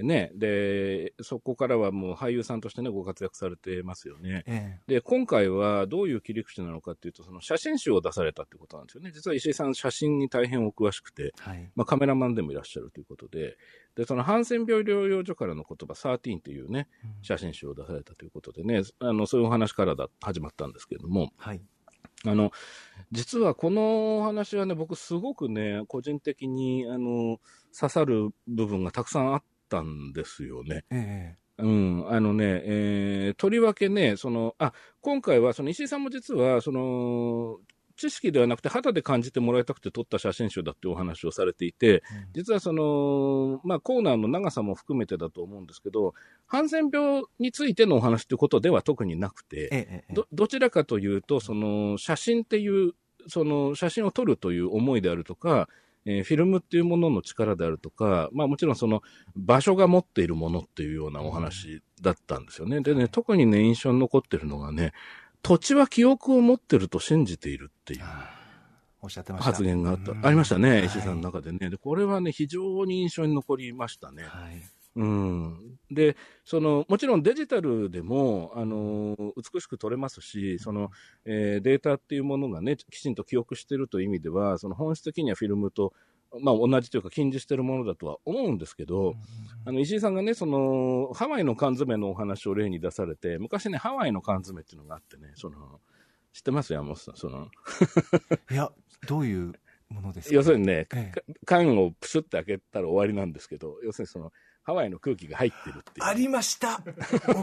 [0.03, 4.43] ね、で、そこからはもう俳優さんとしてね、ご活躍されてますよね。
[4.45, 9.12] えで、今回はどういう切り口なのかっていうと、その写真集を出されたってことなんですよね。
[9.13, 11.71] 実は石井さん、写真に大変お詳しくて、えはい。
[11.75, 13.58] まあ、カメラマンでもいらっしゃるということで、
[13.95, 16.89] で、そのハンセン病療養所からの言葉、13というね、
[17.21, 21.62] 写真集を出されたということでね、あの、そういうお話からだ、始まったんですけれども、はい。
[22.27, 22.51] あの、
[23.12, 27.39] 実はこのお話はね、僕すごくね、個人的に、あの、
[27.77, 30.86] 刺さる部分がたくさんあったんですよね。
[30.91, 37.60] えうん、あのね、えーとりわけね、その、あ、今回は、その石井さんも実は、その、
[37.95, 46.13] 知識ではなくて肌で感じてもらいたくて撮った写真集だっていうお話をされていて、実はその、まあコーナーの長さも含めてだと思うんですけど、
[46.45, 50.13] ハンセン病についてのお話ということでは特になくて、えええ。
[50.13, 52.93] ど、どちらかというと、その写真っていう、
[53.28, 55.69] その写真を撮るという思いであるとか、
[56.06, 59.02] えーフィルムっていうものの力であるとか、まあもちろんその
[59.36, 62.82] 場所が持っているものっていうようなお話だったんですよね。
[62.82, 64.94] でね、特にね、印象に残ってるのがね、
[65.41, 68.02] 土地は記憶を持ってると信じているっていう
[69.02, 69.52] おっしゃってました。
[69.52, 71.70] 発言があった、うんありましたね、はい石井さんの中でね。
[71.70, 74.24] で、これはね、非常に印象に残りましたね。
[74.24, 74.62] はい。
[74.95, 75.77] うん。
[75.91, 80.89] で、その、もちろんデジタルでも、あの、美しく撮れますし、その、
[81.25, 85.93] えーデータっていうものがね、きちんと記憶してるという意味では、その本質的にはフィルムと、
[86.41, 89.15] まあ同じというか近似してるものだとは思うんですけど、
[89.65, 95.81] あの、石井さんがね、その、ハワイの缶詰のお話を例に出されて、昔ね、ハワイの缶詰っていうのがあってね、その、
[96.34, 96.73] 知ってます？
[96.73, 97.15] 山本さん。
[97.17, 97.47] その、
[98.51, 98.71] いや、
[99.08, 99.53] どういう
[99.89, 100.36] ものですか？
[100.36, 104.31] 要するにね、ええか缶をプシュって開けたら終わりなんですけど、要するにその、
[104.65, 106.06] ハワイの空気が入ってるっていう。
[106.06, 106.82] ありました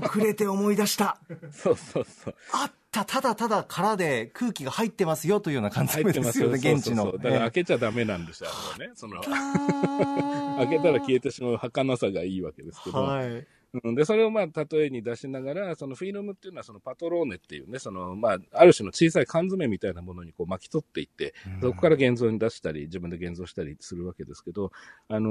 [0.03, 1.19] 遅れて思い出した
[1.53, 2.35] そうそうそう。
[2.53, 7.31] あったただただ空で空気が入ってますよというような感じ入ってでますすよよね、現地のそうそうそう。
[7.31, 8.97] だから開えけちゃダメなんですよ、あれはね。
[8.97, 13.03] その、え 開けたら消えてしまう儚さがいいわけですけど。
[13.05, 13.47] はい
[13.85, 24.73] うん、で、それをまあ、例えに出しながら、そのフィルムっていうのは、そのパトローネっていうね、その、まあ、ある種の小さい缶詰みたいなものにこう巻き取っていって、そこから現像に出したり、自分で現像したりするわけですけど、
[25.09, 25.31] あの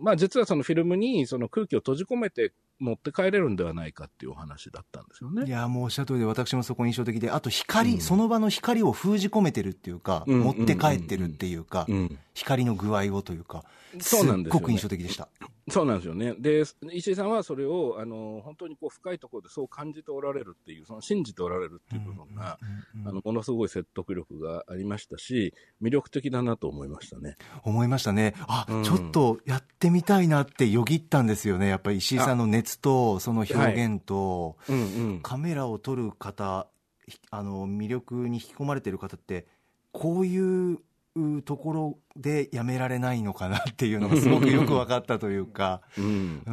[0.00, 5.44] ーまあ、実はそのフィルムにその空気を閉じ込めて持って帰れるんではないかっていうお話だったんですよね。
[5.46, 8.00] いやもうおっしゃる通りで私もそこ印象的であと光、うん。
[8.00, 10.40] その場の光を封じ込めてるっていうか、うん。
[10.40, 12.18] 持って帰ってるっていうか、うん。
[12.34, 13.64] 光の具合をというか
[14.00, 15.28] そうなんですよねっごく印象的でした
[15.68, 16.34] そうなんですよね。
[16.38, 22.58] で、石井さんはそれを、あの、本当にこう深いところでそう感じておられるっていう、その信じておられるっていう部分が、
[23.06, 27.36] あの、ものすごい説得力がありましたし、魅力的だなと思いましたね。
[27.62, 34.80] 思いましたねあ、うんちょっとやってみたいなってよぎったんですよねやっぱり石井さんの熱とその表現と、うんう
[35.14, 35.20] ん。
[35.22, 36.66] カメラを撮る方
[37.06, 39.46] ひあの魅力に引き込まれてる方って
[39.92, 40.78] こういう
[41.14, 46.42] うところでやめられないのかなっていうのがすごくよく分かったというか うん。
[46.46, 46.50] う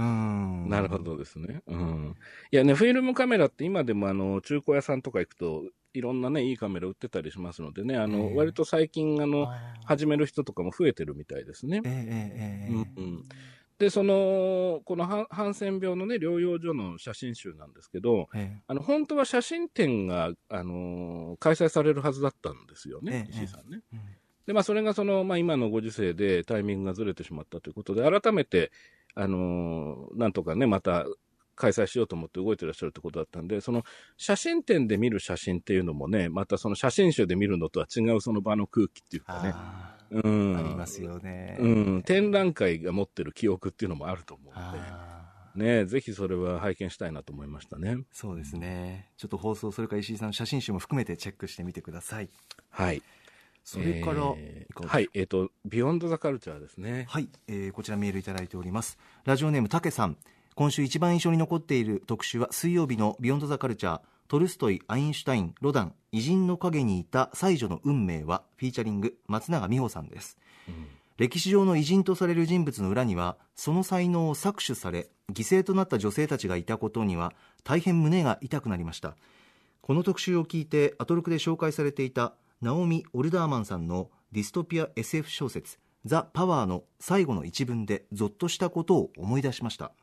[0.65, 1.61] んなるほどですね。
[1.67, 2.15] うん。
[2.51, 9.47] いやね、フィルムカメラって今でもあの、中古屋さんとか行くと、いろんなね、いいカメラ売ってたりしますのでね、あの、ええ割と最近あの、
[9.85, 11.81] 始める人とかも増えてるみたいですね。
[11.83, 13.29] ええええええうんうん
[13.79, 23.81] で、その、このハンハンセン病のね、療養所の写真集なんですけど、ええあの、本当は写真展が、あのー開催されるはずだったんですよね、ええ石井さんね。
[23.93, 23.99] うん
[24.45, 28.71] で、まあ、それがその、まあ、今のご時世でタイミングがずれてしまったということで、改めて、
[29.15, 31.05] あのーなんとかね、また
[31.55, 33.83] 開催しようと思って動いてらっしゃるってことだったんで、その
[34.17, 40.55] 写真展で見る写真っていうのもね、またその写真集で見るのとは違うその場の空気っていうかね、あうん。
[40.55, 42.03] ーありますよね、うん。
[42.03, 44.79] 展覧会が持ってる記憶っていうのもあると思うので、
[45.55, 47.97] ね、ぜひそれは拝見したいなと思いましたね。
[48.11, 52.29] そうですねちょっと放送それから石井さんの写真集も含めてチェックしてみてください
[52.69, 53.01] はい。
[53.69, 57.05] それから、えーはい、えっ、と、ビヨンドザカルチャーですね。
[57.07, 58.97] はい、えーこちらメールいただいております。
[59.25, 60.17] ラジオネームたけさん。
[60.55, 70.39] 今週一番印象に残っている特集は水曜日の Beyond the Culture トルストイ、アインシュタイン、ロダン、偉人の陰にいた才女の運命は featuring 松永美穂さんです、
[71.17, 79.15] 歴史上の偉人とされる人物の裏にはその才能を搾取され犠牲となった女性たちがいたことには大変胸が痛くなりました。
[79.81, 89.93] この特集を聞いてアトロクで紹介されていたナオミ・オルダーマンさんのディストピア SF 小説「ザ・パワー」の最後の一文でゾッとしたことを思い出しました、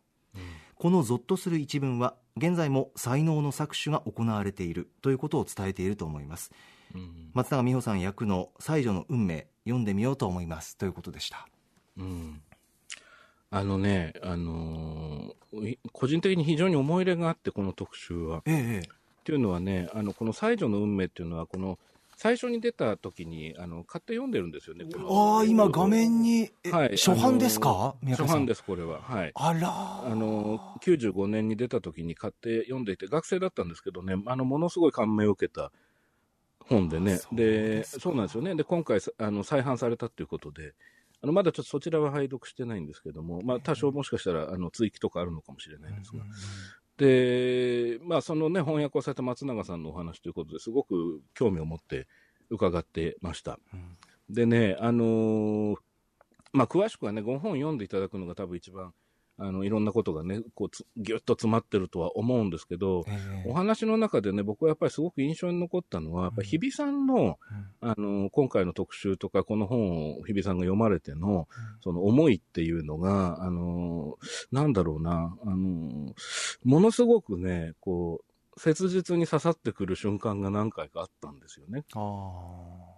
[0.74, 6.50] このゾッとする一文は現在も才能の搾取が行われているということを伝えていると思います。
[6.94, 7.30] うん。
[7.34, 10.78] 松永美穂さん役の才女の運命読んでみようと思います。
[10.78, 11.46] ということでした。
[11.98, 12.42] うん。
[13.50, 18.38] あのね、あのーい個人的に非常に思い入れがあって、この特集は。
[18.38, 18.88] っええ
[19.24, 21.78] ていうのはね、あの、この才女の運命っていうのは、この、
[22.16, 24.86] 最初に出た時に、あの、買って読んでるんですよね。
[25.06, 26.96] ああ今画面に、えはい。
[26.96, 29.02] 初版ですあか初版です、これは。
[29.02, 29.32] はい。
[29.34, 35.70] あらあの、95年に出た時に買って読んでいて、学生だったんですけどね、あの、ものすごい感銘を受けた
[36.60, 37.18] 本でね。
[37.18, 38.54] そうでそうなんですよね。
[38.54, 40.72] で、今回、あの、再販されたということで、
[41.20, 46.24] あの、まだちょっとそちらは拝読してないんですけども、まあ、多少もしかしたら、あの、追記とかあるのかもしれないですが。
[46.96, 52.06] で、まあ、そのね、翻訳をされた松永さんのお話ということですごく興味を持って
[52.50, 53.58] 伺ってました。
[54.30, 55.76] でね、あのー
[56.52, 58.94] まあ、詳しくはね、ご本読んでいただくのが多分一番
[59.38, 63.12] あの、いろんなことがね、こうつ、ぎゅっと詰まってるとは思うんですけど、え
[63.46, 63.50] え。
[63.50, 67.38] お話の中でね、僕はやっぱりすごく印象に残ったのは、やっぱり日比さんの、
[67.80, 71.48] あの、今回の特集とか、この本を日比さんが読まれての、
[71.82, 74.16] その思いっていうのが、あの、
[74.52, 76.14] なんだろうな、あの、
[76.64, 78.26] ものすごくね、こう、
[78.58, 81.84] 切実に刺さってくる瞬間が何回かあったんですよね。
[81.94, 81.98] あ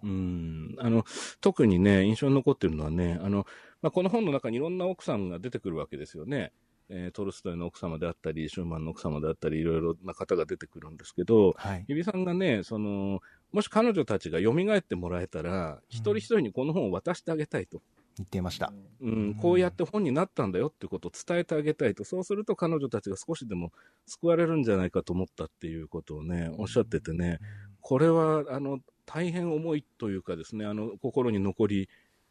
[0.04, 0.76] うん。
[0.78, 1.04] あの、
[1.40, 3.44] 特にね、印象に残ってるのはね、あの、
[3.82, 6.52] まあ、この本の中にいろんな奥さんが出てくるわけですよね。
[6.90, 11.68] えートルストイの奥様であったり、シューマンの奥様であったり、いろいろな方が出てくるんですけど、あ。
[11.68, 11.84] はい。
[11.86, 13.20] 日比さんがね、その、
[13.52, 17.82] もし彼女たちが蘇ってもらえたら、一人一人にこの本を渡してあげたいと。
[18.16, 18.72] 言っていました。
[19.00, 22.02] うん、こうやって本になったんだよってことを伝えてあげたいと。
[22.02, 23.72] そうすると彼女たちが少しでも
[24.06, 27.38] 救われるんじゃないかと思ったっていうことをね、おっしゃっててね、
[27.80, 31.88] これは、あの、大変重いというかですね、あの、心に残り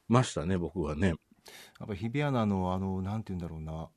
[0.09, 1.13] ましたね、僕はね。
[1.79, 3.89] やっぱ日比アナのあのなんて言うんだろうな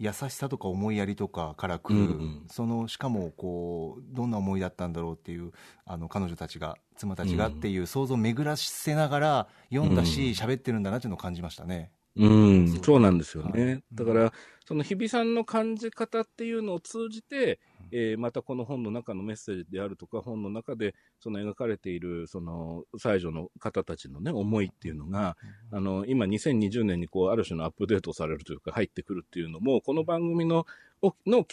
[0.00, 2.44] 優しさとか思いやりとかからくる、うんうん。
[2.48, 5.52] そのしかもこうどんな思いだったんだろうっていう
[5.84, 11.92] あの彼女たちが妻たちがっていう想像を巡らせながら読んだし喋、ってるんだなっていうのを感じましたね。
[12.16, 13.00] うん、そう。
[13.00, 13.94] なんですよはねい。
[13.94, 14.32] だから、
[14.66, 17.60] その日比さんの感じ方っていうのを通じて、
[17.92, 25.36] えーまたこの本の中のメッセージであるとか、本の中でその描かれている、その、妻女の方たちのね、思いっていうのが、
[25.70, 30.66] あの、今2020年にこう、ある種のアップデートされるというか、入ってくるっていうのも、この番組の、
[31.02, 31.46] をの、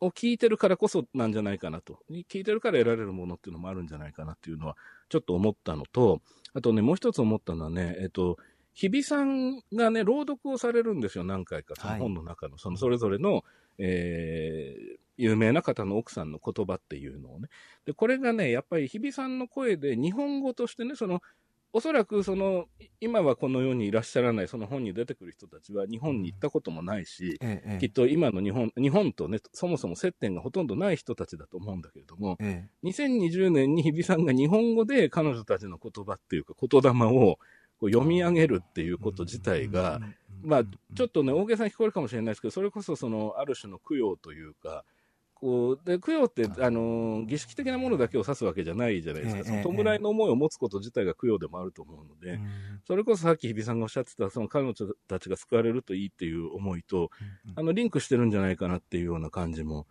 [0.00, 1.98] を聞いてるからこそなんじゃないかなと。
[2.10, 4.76] 聞いてるから得られるものっていうのもあるんじゃないかなっていうのは、
[5.08, 6.22] ちょっと思ったのと、
[6.54, 8.38] あとね、もう一つ思ったのはね、えっと、
[8.74, 11.74] 日比さんがね、朗読をされるんですよ、何回か。
[11.76, 13.44] そのはい本の中の、そのそれぞれの、
[13.78, 17.48] えー有名な方の奥さんの言葉っていうのをね。
[17.84, 21.20] で、これがね、やっぱり日比さんの声で日本語としてね、その、
[21.72, 32.88] おそらくその、い今はこの世にいらっしゃらない、その本に出てくる人たちは日本に行ったこともないし、えええきっと今の日本、日本とね、そもそも接点がほとんどない人たちだと思うんだけれども、ええ。
[32.88, 37.38] 2020年に日比さんが日本語で彼女たちの言葉っていうか言霊を
[37.80, 40.00] こう読み上げるっていうこと自体が、
[40.42, 40.62] まあ、
[40.94, 44.84] ちょっとね、大げさに聞こえるかもしれないですけど、それこそその、ある種の供養というか、
[45.40, 49.56] こう、で、供養って、あの、儀式的なものだけを指すわけじゃないじゃないですか。
[49.56, 52.38] ええその弔いの思いを持つこと自体が供養でもあると思うので、
[52.86, 54.74] それこそさっき日比さんがおっしゃってた、その彼女
[55.08, 57.10] たちが救われるといいっていう思いと、
[57.56, 59.86] あの、リンクしてるんじゃないかなっていうような感じも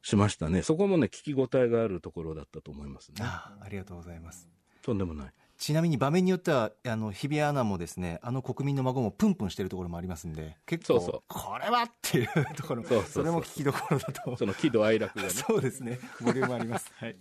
[0.00, 0.62] しましたね。
[0.62, 3.16] そこもね、聞き応えがあるところだったと思いますね。
[3.20, 4.48] ああありがとうございます。
[4.82, 5.32] とんでもない。
[5.64, 11.22] ちなみに場面によってはあの日比アナもですねあの国民の孫もプンプンしてるところもありますんで結構そうそう。
[11.26, 14.36] これはっていうところそうそれも聞きどころだと。
[14.36, 15.30] その喜怒哀楽がね。
[15.32, 16.00] そうですね。
[16.20, 16.92] ボリュームあります。
[17.00, 17.16] はい、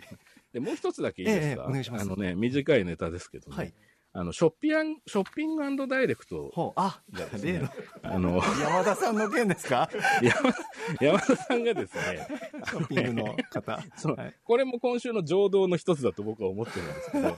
[0.52, 2.02] で、もう一つだけいいですか、ええお願いします。
[2.02, 3.56] あのね、短いネタですけどね。
[3.56, 3.74] はい
[4.16, 7.70] あの、ショッピアン、ショッピングダイレクトほうあがですね例の、
[8.04, 9.90] あの、 山田さんの件ですか？
[10.22, 10.54] 山
[11.02, 12.28] 山田さんがですね、
[12.64, 13.80] ショッピングの方。
[13.98, 14.36] そのはい。
[14.44, 17.38] これも今週の情動の一つだと僕は思ってるんですけど、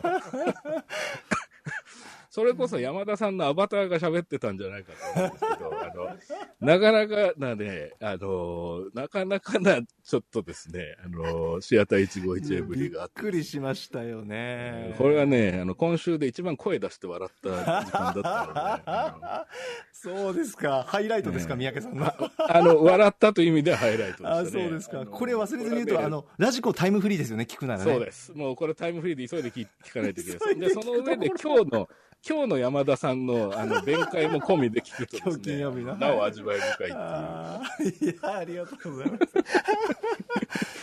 [2.35, 14.95] それこそ山田さんのアバターが喋ってたんじゃないかと思うんですけど、 あの、なかなかなね、あの、なかなかな、ちょっとですね、あの、シアター151エブリがあっびってくりしましたよね。
[14.97, 17.49] これはね、あの、今週で一番声出して笑った
[17.85, 19.47] 時間だったので、あ
[19.93, 20.83] そうですか。
[20.85, 24.39] ハイライトですか、ええ三宅さんののあの、笑ったという意味ではハイライトでしたね。
[24.41, 25.05] あそうですか。
[25.05, 27.93] のこれ忘れずに言うと、あのラジコタイムフリーですよね聞くならね。
[27.93, 28.33] そうです。
[28.33, 30.59] もうこれタイムフリーで急いで聞聞かないといけない。
[30.59, 31.87] で、その上で今日の、
[32.27, 36.93] 今日の山田さんの、あの、弁解も込みで聞くとですね、金曜日のなお味わい深いっていう。
[36.97, 39.27] あーいやありがとうございます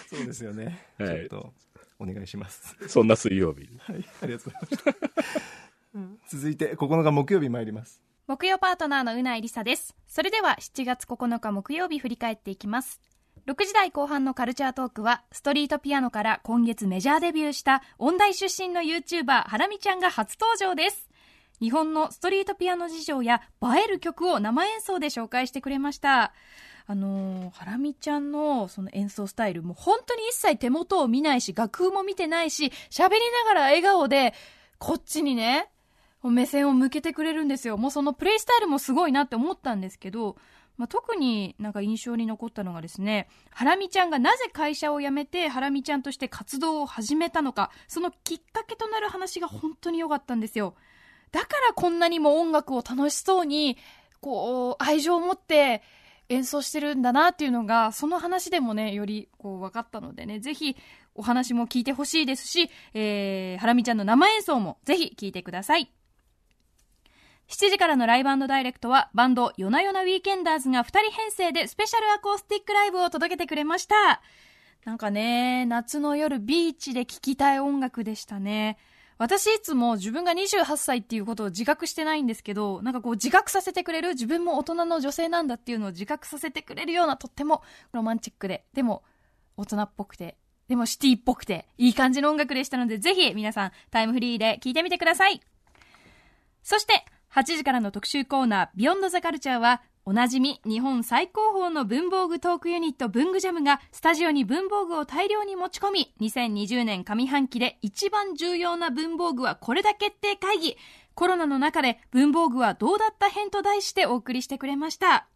[0.16, 1.52] そうですよね、はいちょっと
[1.98, 3.68] お願いしますそんな水曜日。
[3.81, 9.96] はいありがとうございました続いて9日木曜日参ります木曜パートナーのうないりさです。
[10.07, 13.00] それでは7月9日木曜日振り返っていきます。
[13.46, 21.11] 6時台後半のカルチャートークは、ストリートピアノから今月メジャーデビューした音大出身の YouTuber、ハラミちゃんが初登場です。
[21.62, 26.33] 日本のストリートピアノ事情や映える曲を生演奏で紹介してくれました。
[26.88, 34.35] あのーハラミちゃんのその演奏スタイル、もう本当に一切手元を見ないし、楽譜も見てないし、喋りながら笑顔で、
[34.79, 35.70] こっちにね、
[36.25, 37.77] 目線を向けてくれるんですよ。
[37.77, 40.37] もうそのプレイスタイルもすごいなって思ったんですけど、
[40.77, 50.75] まあ、特になんか印象に残ったのがですね、ハラミちゃんがなぜ会社を辞めてハラミちゃんとして活動を始めたのか、そのきっかけとなる話が本当に良かったんですよ。
[51.32, 53.76] だからこんなにも音楽を楽しそうに、
[54.20, 55.82] こう、愛情を持って
[56.28, 60.76] 演奏してるんだなっていうのが、その話でもね、よりこう分かったのでね、ぜひ
[61.14, 65.90] お話も聞いてほしいですし、えー、ハラミちゃんの生演奏もぜひ聞いてください。
[67.48, 74.22] 7時からのライブダイレクトはバンドヨナヨナウィーケンダーズが2人編成でスペシャルアコースティックライブを届けてくれました。
[74.85, 78.78] なんかね、夏の夜ビーチで聴きたい音楽でしたね。
[79.23, 87.62] 私いつも自分が28歳っていうことを自覚してないんですけど、なんかこう自覚させてくれる自分も大人の女性なんだっていうのを自覚させてくれるようなとっても
[87.92, 89.04] ロマンチックで、でも
[89.56, 95.40] 大人っぽくて、でもシティっぽくて、いい感じの音楽でしたので、ぜひ皆さんタイムフリーで聴いてみてください。
[96.64, 110.77] そして、8時からの特集コーナー、ビヨンドザカルチャーは、おなじみ日本最高峰の文房具トークユニット文具ジャムがスタジオに文房具を大量に持ち込み2020年上半期で一番重要な文房具はこれだ決定会議
[111.15, 115.29] コロナの中で文房具はどうだった編と題してお送りしてくれました。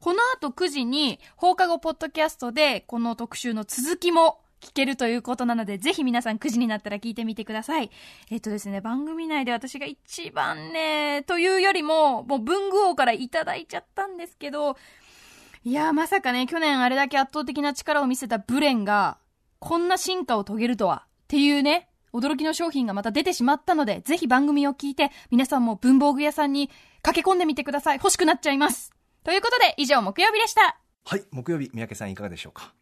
[0.00, 7.90] この後9時に放課後ポッドキャストでこの特集の続きも聞けるということなので、ぜひ皆さん9時になったら聞いてみてください。
[8.30, 14.76] えっとですね、番組内で私が一番ね、というよりも、もう文具王からいただいちゃったんですけど、
[15.64, 19.18] いやまさかね、去年あれだけ圧倒的な力を見せたブレンが、
[19.58, 26.70] こんな進化を遂げるとは、っていうね、驚きの商品がまた出てしまったので、ぜひ番組を聞いて、皆さんも文房具屋さんに
[27.02, 27.96] 駆け込んでみてください。
[27.96, 28.92] 欲しくなっちゃいます。
[29.22, 30.78] ということで、以上木曜日でした。
[31.04, 32.72] はい、木曜日、三宅さんいかがでしょうか？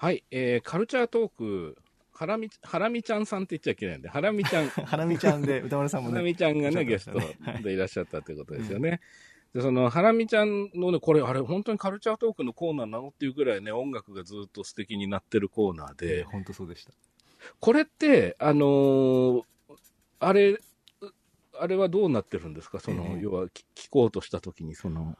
[0.00, 1.76] はい、えー、カルチャートーク、
[2.12, 6.12] ハラミ、ハラミちゃんさんって言っちゃいけないんで、ハラミちゃん、 ハラミちゃんで歌丸さんもね。
[6.12, 7.18] ハラミちゃんがね、ゲスト
[7.64, 9.00] でいらっしゃったということですよね。
[9.52, 16.92] で、その、ハラミちゃんのね、これ、あれ、本当にカルチャートークのコーナーなのっていうぐらいね、音楽がずっと素敵になってるコーナーで、本当そうでした。
[17.58, 19.42] これって、あのー
[20.20, 20.58] あれ、
[21.60, 22.78] あれはどうなってるんですか？
[22.78, 25.16] その、ええ要は、聞聞こうとしたときに、その、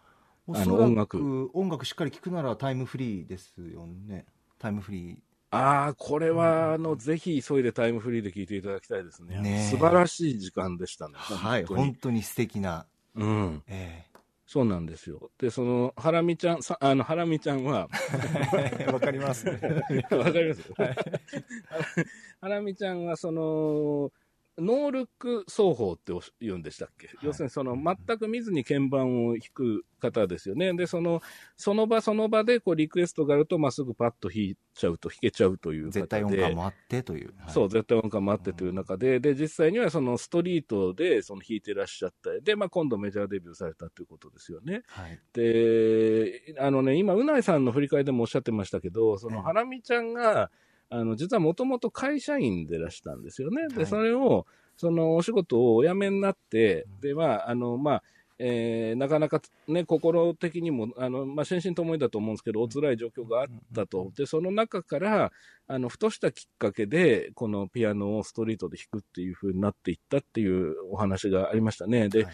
[0.49, 4.25] あの音楽音楽しっかり聴くならタイムフリーですよね。
[4.59, 5.17] タイムフリー。
[5.51, 9.41] ああ、これは、あの、ぜひ急いでタイムフリーで聞いていただきたいですね。
[9.41, 11.15] ねえ素晴らしい時間でしたね。
[11.17, 12.87] はい、本当に素敵な。
[13.15, 13.63] うん。
[13.67, 14.05] え
[14.49, 15.31] そうなんですよ。
[15.39, 17.89] で、その、ハラミちゃん、さあの、ハラミちゃんは、
[18.79, 19.47] え わかります。
[19.47, 20.73] わかります、
[22.41, 24.11] ハラミちゃんは、その、
[24.59, 30.73] ノールック奏法って言うんでしたっけ、要するにその全く見ずに鍵盤を弾く方ですよね。
[30.75, 31.21] で、その、
[31.57, 35.91] その場その場でこうリクエストがあると、まっすぐパッと弾いちゃうと弾けちゃうという。
[35.91, 37.35] 絶対音感もあってという。
[37.39, 42.31] はいそう、絶対音感もあってという中で、で、実際にはそのストリートでその弾いてらっしゃった。
[42.41, 44.83] で、まあ今度メジャーデビューされたということですよね。
[44.89, 45.21] はい。
[45.33, 50.51] で、あのね、今、うないさんの振り返りでもおっしゃってましたけど、その、ええハラミちゃんが、
[50.91, 53.69] あの、実はもともと会社員でいらしたんですよね。
[53.69, 58.03] で、はいそれを、その、お仕事をお辞めになって、で、まあ、あの、まあ、
[58.41, 64.13] えーなかなかね、心的にも、あの、まあ、心身ともにだと思うんですけど、お辛い状況があったと。
[64.17, 65.33] で、その中から、
[65.67, 72.09] あの、ふとしたきっかけで、このピアノをストリートで弾くっていう風になっていったっていうお話がありましたね。
[72.09, 72.33] で、はい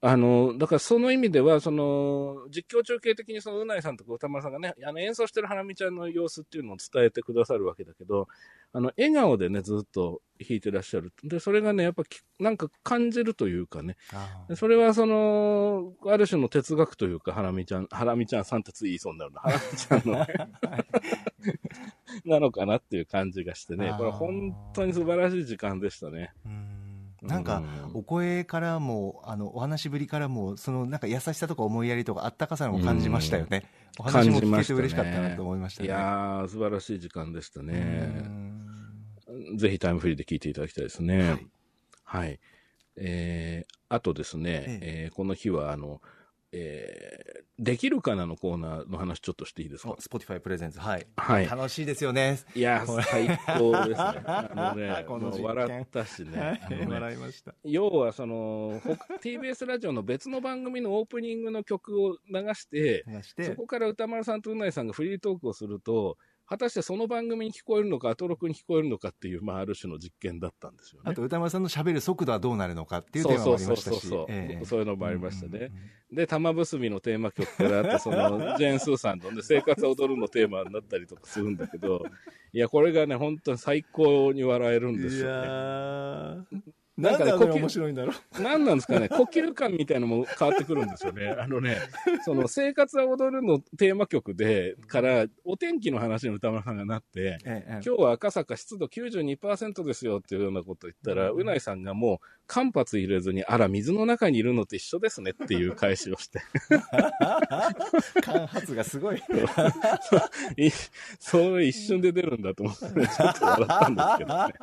[0.00, 8.28] あの、だからその意味では、その、実況中継的にそのうないさんとか歌丸さんがね、あの演奏してる花見ちゃんの様子っていうのを伝えてくださるわけだけど、
[8.72, 11.12] あの、笑顔でね、ずっと弾いてらっしゃる。
[11.24, 13.96] で、それがね、やっぱき、なんか感じるというかね、
[14.54, 20.26] それはその、ある種の哲学というか、ハラミちゃん、ハラミちゃんさんってつい言いそうになるな、ハラミちゃんの、
[22.36, 26.32] なのかなっていう感じがしてね、これ本当に素晴らしい時間でしたね。
[26.46, 26.77] ーうん
[27.22, 27.62] なんか、
[27.94, 33.64] お声からも、あの、お話ぶりからも、その、なんか優しさとか思いやりとか、あったかさも感じましたよね。
[33.98, 35.88] お話も聞けて嬉しかったなと思いましたね。
[35.88, 37.74] いやー、素晴らしい時間でしたうね。
[37.76, 41.30] んぜひタイムフリーで聞いていただきたいですね。
[42.04, 42.38] ははいい。
[42.96, 46.00] えー、あとですね、ええーこの日は、あの、
[46.52, 49.90] えー、できるかなのコーナーの話ちょっとしていいですか？
[49.90, 51.06] お Spotify プレゼンツ、はい。
[51.16, 52.38] はい楽しいですよね。
[52.54, 53.96] いや最高ですね。
[53.96, 56.60] あのね、 この笑ったしね。
[56.70, 57.54] ね笑いました。
[57.64, 66.16] 要はその、ほ TBS ラジオの別の番組のオープニングの曲を流して、流してそこから歌丸さんとうないさんがフリートークをすると、
[66.48, 71.10] 果たしてその番組に聞こえるのか、アトロクに聞こえるのかっていう、まあ、ある種の実験だったんですよね。
[71.10, 73.92] あと歌丸さんの喋る速度はどうなるのかっていうテーマもありましたし。
[73.92, 75.72] そうそうそうそうええそういうのもありましたねうんうんうん
[76.10, 82.02] で、玉結びのテーマ曲からあって、その、ジェーン・スーさんのね、生活を踊るのテーマになったりとかするんだけど、
[82.54, 86.44] いや、これがね、本当に最高に笑えるんですよね。
[86.98, 88.42] ーなかねなんんで面白いんだろう。
[88.42, 91.28] 何なんですかね、呼吸感みたいなのも変わってくるんですよね。
[91.38, 91.78] あのね、
[92.24, 106.40] その生活は踊るのテーマ曲で、から、お天気の話に歌丸さんがなって、ええ今日は赤坂湿度92%ですよっていうようなことを言ったら、うないさんがもう間髪入れずに、あら、水の中にいるのと一緒ですねっていう返しをして、
[108.22, 109.22] 間髪がすごい。
[110.56, 110.70] い
[111.20, 114.54] それ一瞬で出るんだと思って、ね、ちょっと笑ったんですけどね。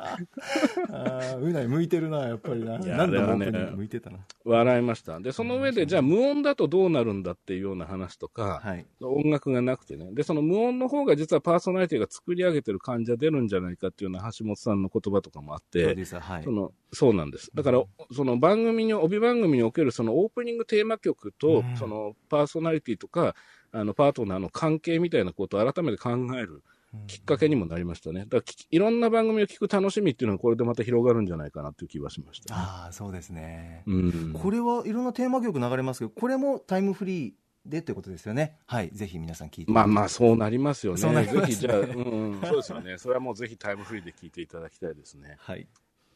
[1.40, 2.78] うない向いてるな、やっぱりな。
[2.78, 4.18] 何度もオあれはねープニング向いてたな。
[4.44, 5.20] 笑いました。
[5.20, 8.86] で、その上で、じゃあ無音だとどうなるんだっていうような話とか、はい。
[9.00, 10.12] 音楽がなくてね。
[10.12, 16.06] で、その無音の方が実はパーソナリティが作り上げてる感じが出るんじゃないかっていうような橋本さんの言葉とかもあってはい
[16.44, 16.50] そ。
[16.50, 17.50] の、そうなんです。
[17.54, 23.34] だから、その番組に、帯番組におけるそのオープニングテーマ曲と、うんそのパーソナリティとか、
[23.72, 26.62] あの、パートナーの関係みたいなことを改めて考える
[27.06, 28.20] きっかけにもなりましたね。
[28.20, 32.60] だからき、いろんな番組を聞く楽しみっていうのはこれでまた広がるんじゃないかなっていう気はしました、ね。
[32.60, 33.82] ああ、そうですね。
[33.86, 34.32] うん。
[34.32, 37.32] これはいろんなテーマ曲流れますけど、これもタイムフリー
[37.66, 38.58] でということですよね。
[38.66, 38.90] はい。
[38.90, 39.72] ぜひ皆さん聞いて。
[39.72, 40.98] まあまあ、そうなりますよね。
[41.00, 42.98] そうなりますねぜひ、じゃあ、うんうん、そうですよね。
[42.98, 45.36] それはもうぜひタイムフリーで聞いていただきたいですね。
[45.38, 45.66] はい。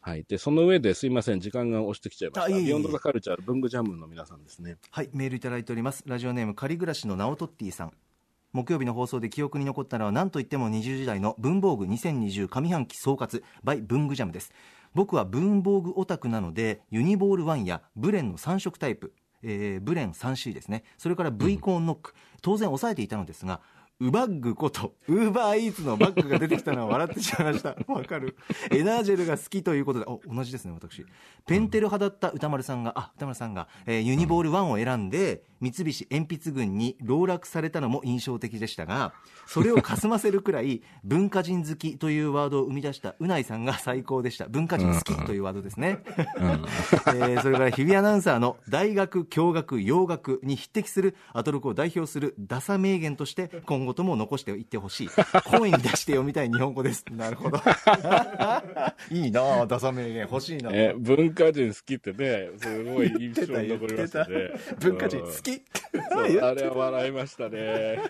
[0.03, 0.25] はい。
[0.25, 2.57] で、その上ですいません、時間が押してきちゃいました。
[2.57, 4.79] ビヨンドザカルチャー、文具ジャムの皆さんですね。
[4.91, 6.03] はい、メールいただいております。
[6.07, 7.93] ラジオネーム、仮暮らしのナオトッティさん。
[8.53, 14.53] 木曜日の放送で記憶に残ったのは何といっても20時代の文房具2020上半期総括 by 文具ジャムです。
[14.95, 20.85] 僕は文房具オタクなのでユニボール1やブレンの3色タイプ、えーブレン 3C ですね。
[20.99, 23.61] それから V コーンノック、当然抑えていたのですが
[24.01, 27.77] ウバッグことウーバーイーツのバッグが出てきたのは笑ってしまいました。
[27.87, 28.35] わかる。
[28.71, 30.07] エナージェルが好きということで。
[30.07, 31.05] お同じですね私。
[31.47, 39.13] ペンテル派だった歌丸さんがあ歌丸さんが、えーユニボール1を選んで三菱鉛筆群に籠絡されたのも印象的でしたが
[39.47, 44.49] それをかすませるくらい文化人好きというワードを生み出したうないさんが最高でした。
[44.49, 55.09] 文化人好きというワードですね、 えーそれから日比アナウンサーの大学共学洋学に匹敵するアトロクを代表するダサ名言として今後とも残していってほしい。
[55.45, 57.05] 声に出して読みたい日本語です。
[57.11, 57.59] なるほど。
[59.11, 60.71] いいなあダサ名言欲しいな。
[60.73, 64.51] え、文化人好きってね、すごい印象に残りましたね。
[64.79, 65.63] 文化人好き？
[66.41, 68.01] あれは笑いましたね。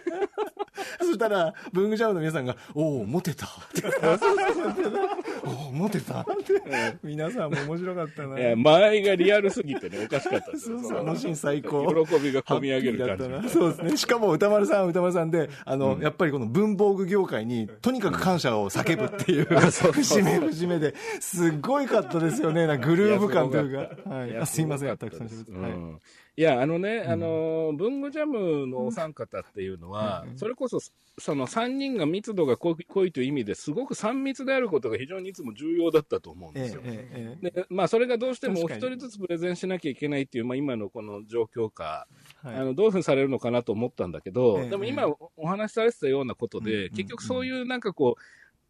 [0.99, 3.47] そしたら、文具ジャムの皆さんが、おお、モテた。
[5.45, 6.21] おお、モテた。
[6.21, 8.39] っ て皆さんも面白かったな。
[8.39, 10.79] いや前がリアルすぎてね、おかしかったですよ。
[10.81, 13.97] そうそうあのシーン最高喜びが込み上げる感じそうですね。
[13.97, 19.47] しかも歌丸さん、歌丸さんで、あの、やっぱりこの文房具業界に、とにかく感謝を叫ぶっていう、
[19.93, 22.66] 節目節目で、すっごいかったですよね。
[22.66, 24.11] なんかグルーヴ感というか。
[24.11, 24.35] はいい。
[24.35, 25.53] やあすいません、たくさん喋って。
[25.53, 26.01] はいうん
[26.37, 30.79] いや、あのね、あのー、文具ジャムのお三方っていうのは、それこそ、
[31.18, 36.81] その三人が密度が濃い濃いという意味ですごく三密であることが非常にいつも重要だったと思うんですよ。
[36.85, 42.07] ええ、ええ、えで、まあ、それがどうしてもお一人ずつプレゼンしなきゃいけないっていう、まあ、今のこの状況下、
[42.45, 42.49] え。
[42.49, 48.21] はいあの、どういうふうにされるのかなと思ったんだけど、ええでも今おお話しされてたようなことで、うん結局そういうなんかこう、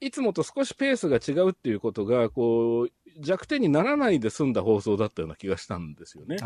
[0.01, 6.37] いつもと少しペースが違うっていうことが、こう、弱点にならないで済んだ放送だったような気がしたんですよね。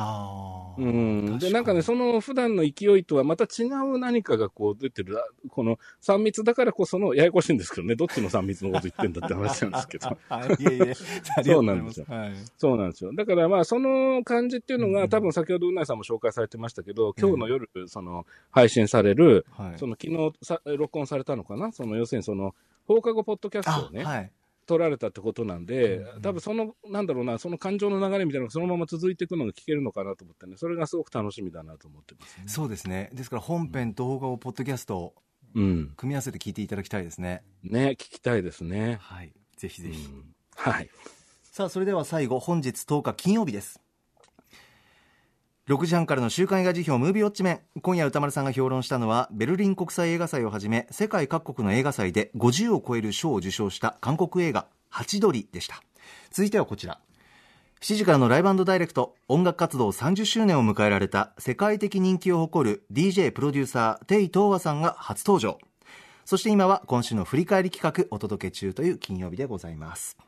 [0.79, 1.39] うん。
[1.39, 10.09] で、なんかね、その普段の勢いとはまた違う何かがこう出てる、あこの3密だからこその、ややこしいんですけどね、どっちの3密のこと言ってんだって話なんですけど。
[10.29, 10.95] はい、いえいえ。
[11.37, 12.33] ありがとございますはい。
[12.57, 13.13] そうなんですよ。
[13.15, 21.73] だからまあ、その感じっていうのが、多分先ほどうなぎさんも紹介されてましたけど、今日の夜、その、配信される、はいその昨日さ録音されたのかな？
[21.73, 22.55] その、要するにその、
[22.87, 24.31] 放課後ポッドキャストをね、はい。
[24.67, 32.45] 撮られたってことなんで、多分その、なんだろうな、その感情の流れみたいなのがそのまま続いていくのが聞けるのかなと思ってね、それがすごく楽しみだなと思ってますね。
[32.47, 33.11] そうですね。
[33.13, 35.15] ですから本編と放課後ポッドキャストを
[35.55, 35.93] うん。
[35.97, 37.43] 組み合わせて聞いていただきたいですね。
[37.63, 38.99] ね、聞きたいですね。
[39.01, 39.33] はい。
[39.57, 40.07] ぜひぜひ。
[40.07, 40.91] うんはい。
[41.43, 43.81] さあ、それでは最後、本日10日金曜日です。
[45.67, 47.61] 6時半からの週刊映画辞表ムービーウォッチメン。
[47.81, 55.83] 今夜歌丸さんが評論したのは、ベルリン国際映画祭をはじめ、世界各国の映画祭で50を超える賞を受賞した韓国映画、ハチドリでした。
[56.31, 57.01] 続いてはこちら。
[57.81, 65.57] 7時からのライブダイレクト、音楽活動30周年を迎えられた世界的人気を誇る DJ プロデューサー、テイ・トーワさんが初登場。
[66.27, 70.19] そして今は今週の振り返り企画お届け中という金曜日でございます。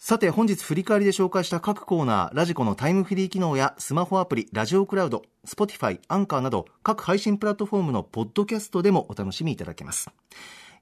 [0.00, 10.08] さて本日振り返りで紹介した各コーナーラジコのタイムフリー機能やスマホアプリラジオクラウド Spotify アンカーなど各配信プラットフォームのポッドキャストでもお楽しみいただけます。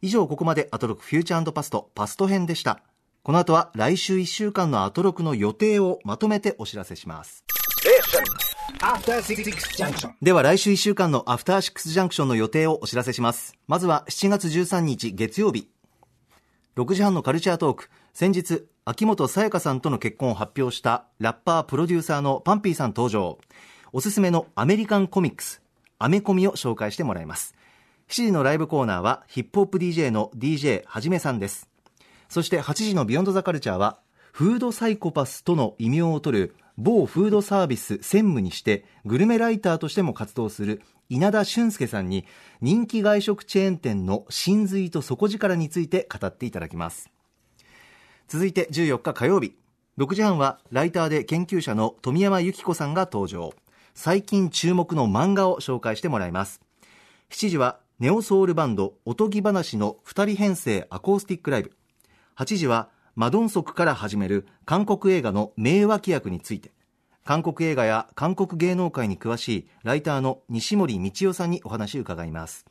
[0.02, 2.82] 以上ここまでアトロクフューチャーパストパスト編でした。
[3.22, 7.42] この後は来週1週間のアトロクの予定をまとめてお知らせします。
[10.20, 13.54] では来週1週間のアフターシックスジャンクションの予定をお知らせします。
[13.66, 15.70] まずは7月13日月曜日。
[16.76, 17.88] 6時半のカルチャートーク。
[18.12, 23.40] 先日秋元さやかさんとの結婚を発表したラッパープロデューサーのパンピーさん登場。
[23.92, 25.60] おすすめのアメリカンコミックス
[25.98, 27.56] アメコミを紹介してもらいます。
[28.10, 31.68] 7時のライブコーナーはヒップホップ DJ の DJ はじめさんです。
[32.28, 33.98] そして8時のビヨンドザカルチャーは
[34.30, 42.24] フードサイコパスとの異名を取る某フードサービス専務にしてグルメライターとしても活動する稲田俊介さんに
[42.60, 47.10] 人気外食チェーン店の真髄と底力について語っていただきます。
[48.28, 49.54] 続いて14日火曜日。
[49.98, 53.54] 6時半はライターで研究者の富山由紀子さんが登場。
[53.94, 56.60] 最近注目の漫画を紹介してもらいます。
[57.30, 61.72] 7時はネオソウルバンドおとぎ話の2人編成アコースティックライブ。
[62.36, 66.72] 8時はマドンソクから始める韓国映画の名脇役について。
[67.24, 72.66] 韓国映画や韓国芸能界に詳しいライターの西森道夫さんにお話伺います。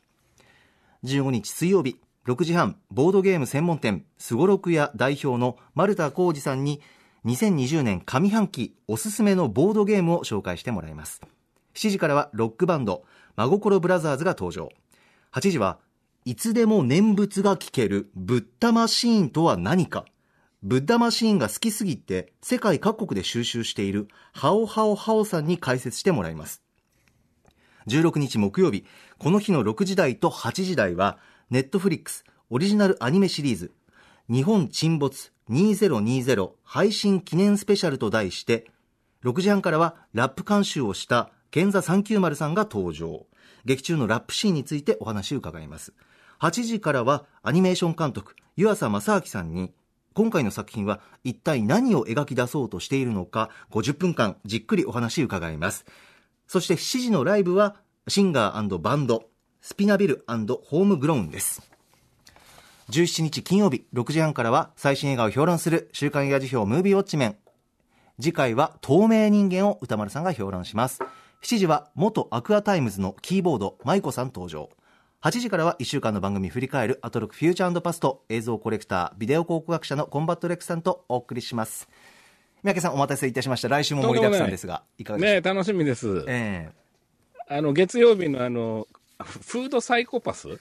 [1.04, 1.98] 15日水曜日。
[2.26, 6.80] 6時半ボードゲーム専門店すごろく屋代表の丸田浩二さんに
[7.24, 11.20] 2020年上半期おすすめのボードゲームを紹介してもらいます。
[11.74, 13.04] 7時からはロックバンド
[13.36, 14.70] 真心ブラザーズが登場。
[15.32, 15.78] 8時は
[16.24, 20.04] いつでも念仏が聞けるブッダマシーンとは何か。
[20.64, 26.60] ブッダマシーンが好きすぎて世界各国で収集しているハオハオハオさんに解説してもらいます。
[27.86, 28.84] 16日木曜日
[29.18, 31.18] この日の6時台と8時台は
[31.48, 33.72] ネットフリックスオリジナルアニメシリーズ。
[34.28, 38.66] 日本沈没2020配信記念スペシャルと題して
[39.22, 43.26] 6時半からはラップ監修をした健座390さんが登場。
[43.64, 45.94] 劇中のラップシーンについてお話を伺います。
[46.40, 49.72] 8時からはアニメーション監督湯浅正明さんに
[50.14, 55.86] 今回の作品は一体何を描き出そうとしているのか50分間じっくりお話を伺います。
[56.48, 57.76] そして7時のライブは
[58.08, 59.28] シンガーバンド
[59.68, 61.60] スピナビルホームグロウンです。
[62.90, 67.36] 17日金曜日6時半からは最新映画を評論する週刊映画時評ムービーウォッチメン。
[68.20, 71.00] 次回は透明人間を歌丸さんが評論します。
[71.42, 74.70] 7時は元アクアタイムズのキーボード舞子さん登場。
[75.22, 81.88] 8時からは1週間の番組振り返るアトロク Future Past 映像コレクタービデオ考古学者のコンバットレックさんとお送りします。
[82.62, 83.68] 三宅さんお待たせいたしました。
[83.68, 85.34] 来週も盛りだくさんですがいかがでしょう？
[85.34, 86.24] ね楽しみです。
[86.28, 86.70] え。
[87.48, 88.88] あの、月曜日のあの、
[89.18, 90.48] フードサイコパス？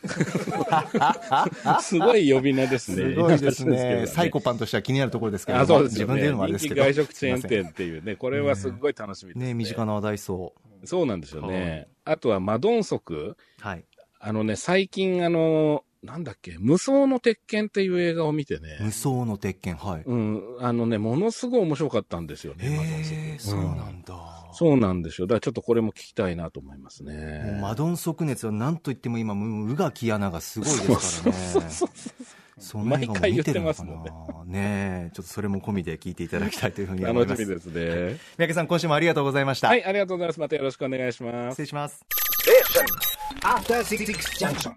[1.82, 3.12] すごい呼び名ですね。
[3.12, 5.84] えすごいです今ねサイコパンとしては気になるところですけどね。
[5.84, 9.47] 自分で言うのもあれですけど人気外食チェーン店っていうね、これはすごい楽しみですね。
[9.47, 10.53] ね身近な話題そ
[10.86, 11.88] そうなんですよね。
[12.06, 13.16] あとはマドンソク。
[13.16, 13.84] うはい
[14.28, 20.03] あのね、最近あの、なんだっけ、無双の鉄拳っていう映画を見てね、無双の鉄拳はい。
[20.06, 25.28] うん、あのね、ものすごい面白かったんですよね、マドンソクへえそうなんだ、そうなんですよ。
[25.28, 27.60] だからちょっとこれも聞きたいなと思いますもうね。
[27.62, 31.72] マドンソク熱は何と言っても今もう宇垣アナがすごいですからね。
[32.58, 33.89] その映画も見てるのかな？
[33.89, 34.06] 毎回言っ
[34.45, 35.12] てねえ。
[35.14, 37.41] ちょっとそれも込みで聞いていただきたいというふうに思います。
[37.41, 37.66] 楽しみです
[38.14, 38.20] ね。
[38.38, 40.39] 三宅さん今週もありがとうございました、はい、ありがとうございます。
[40.39, 41.56] またよろしくお願いします。
[41.56, 41.64] 失。
[41.64, 42.06] 礼します。
[44.39, 44.72] Junction.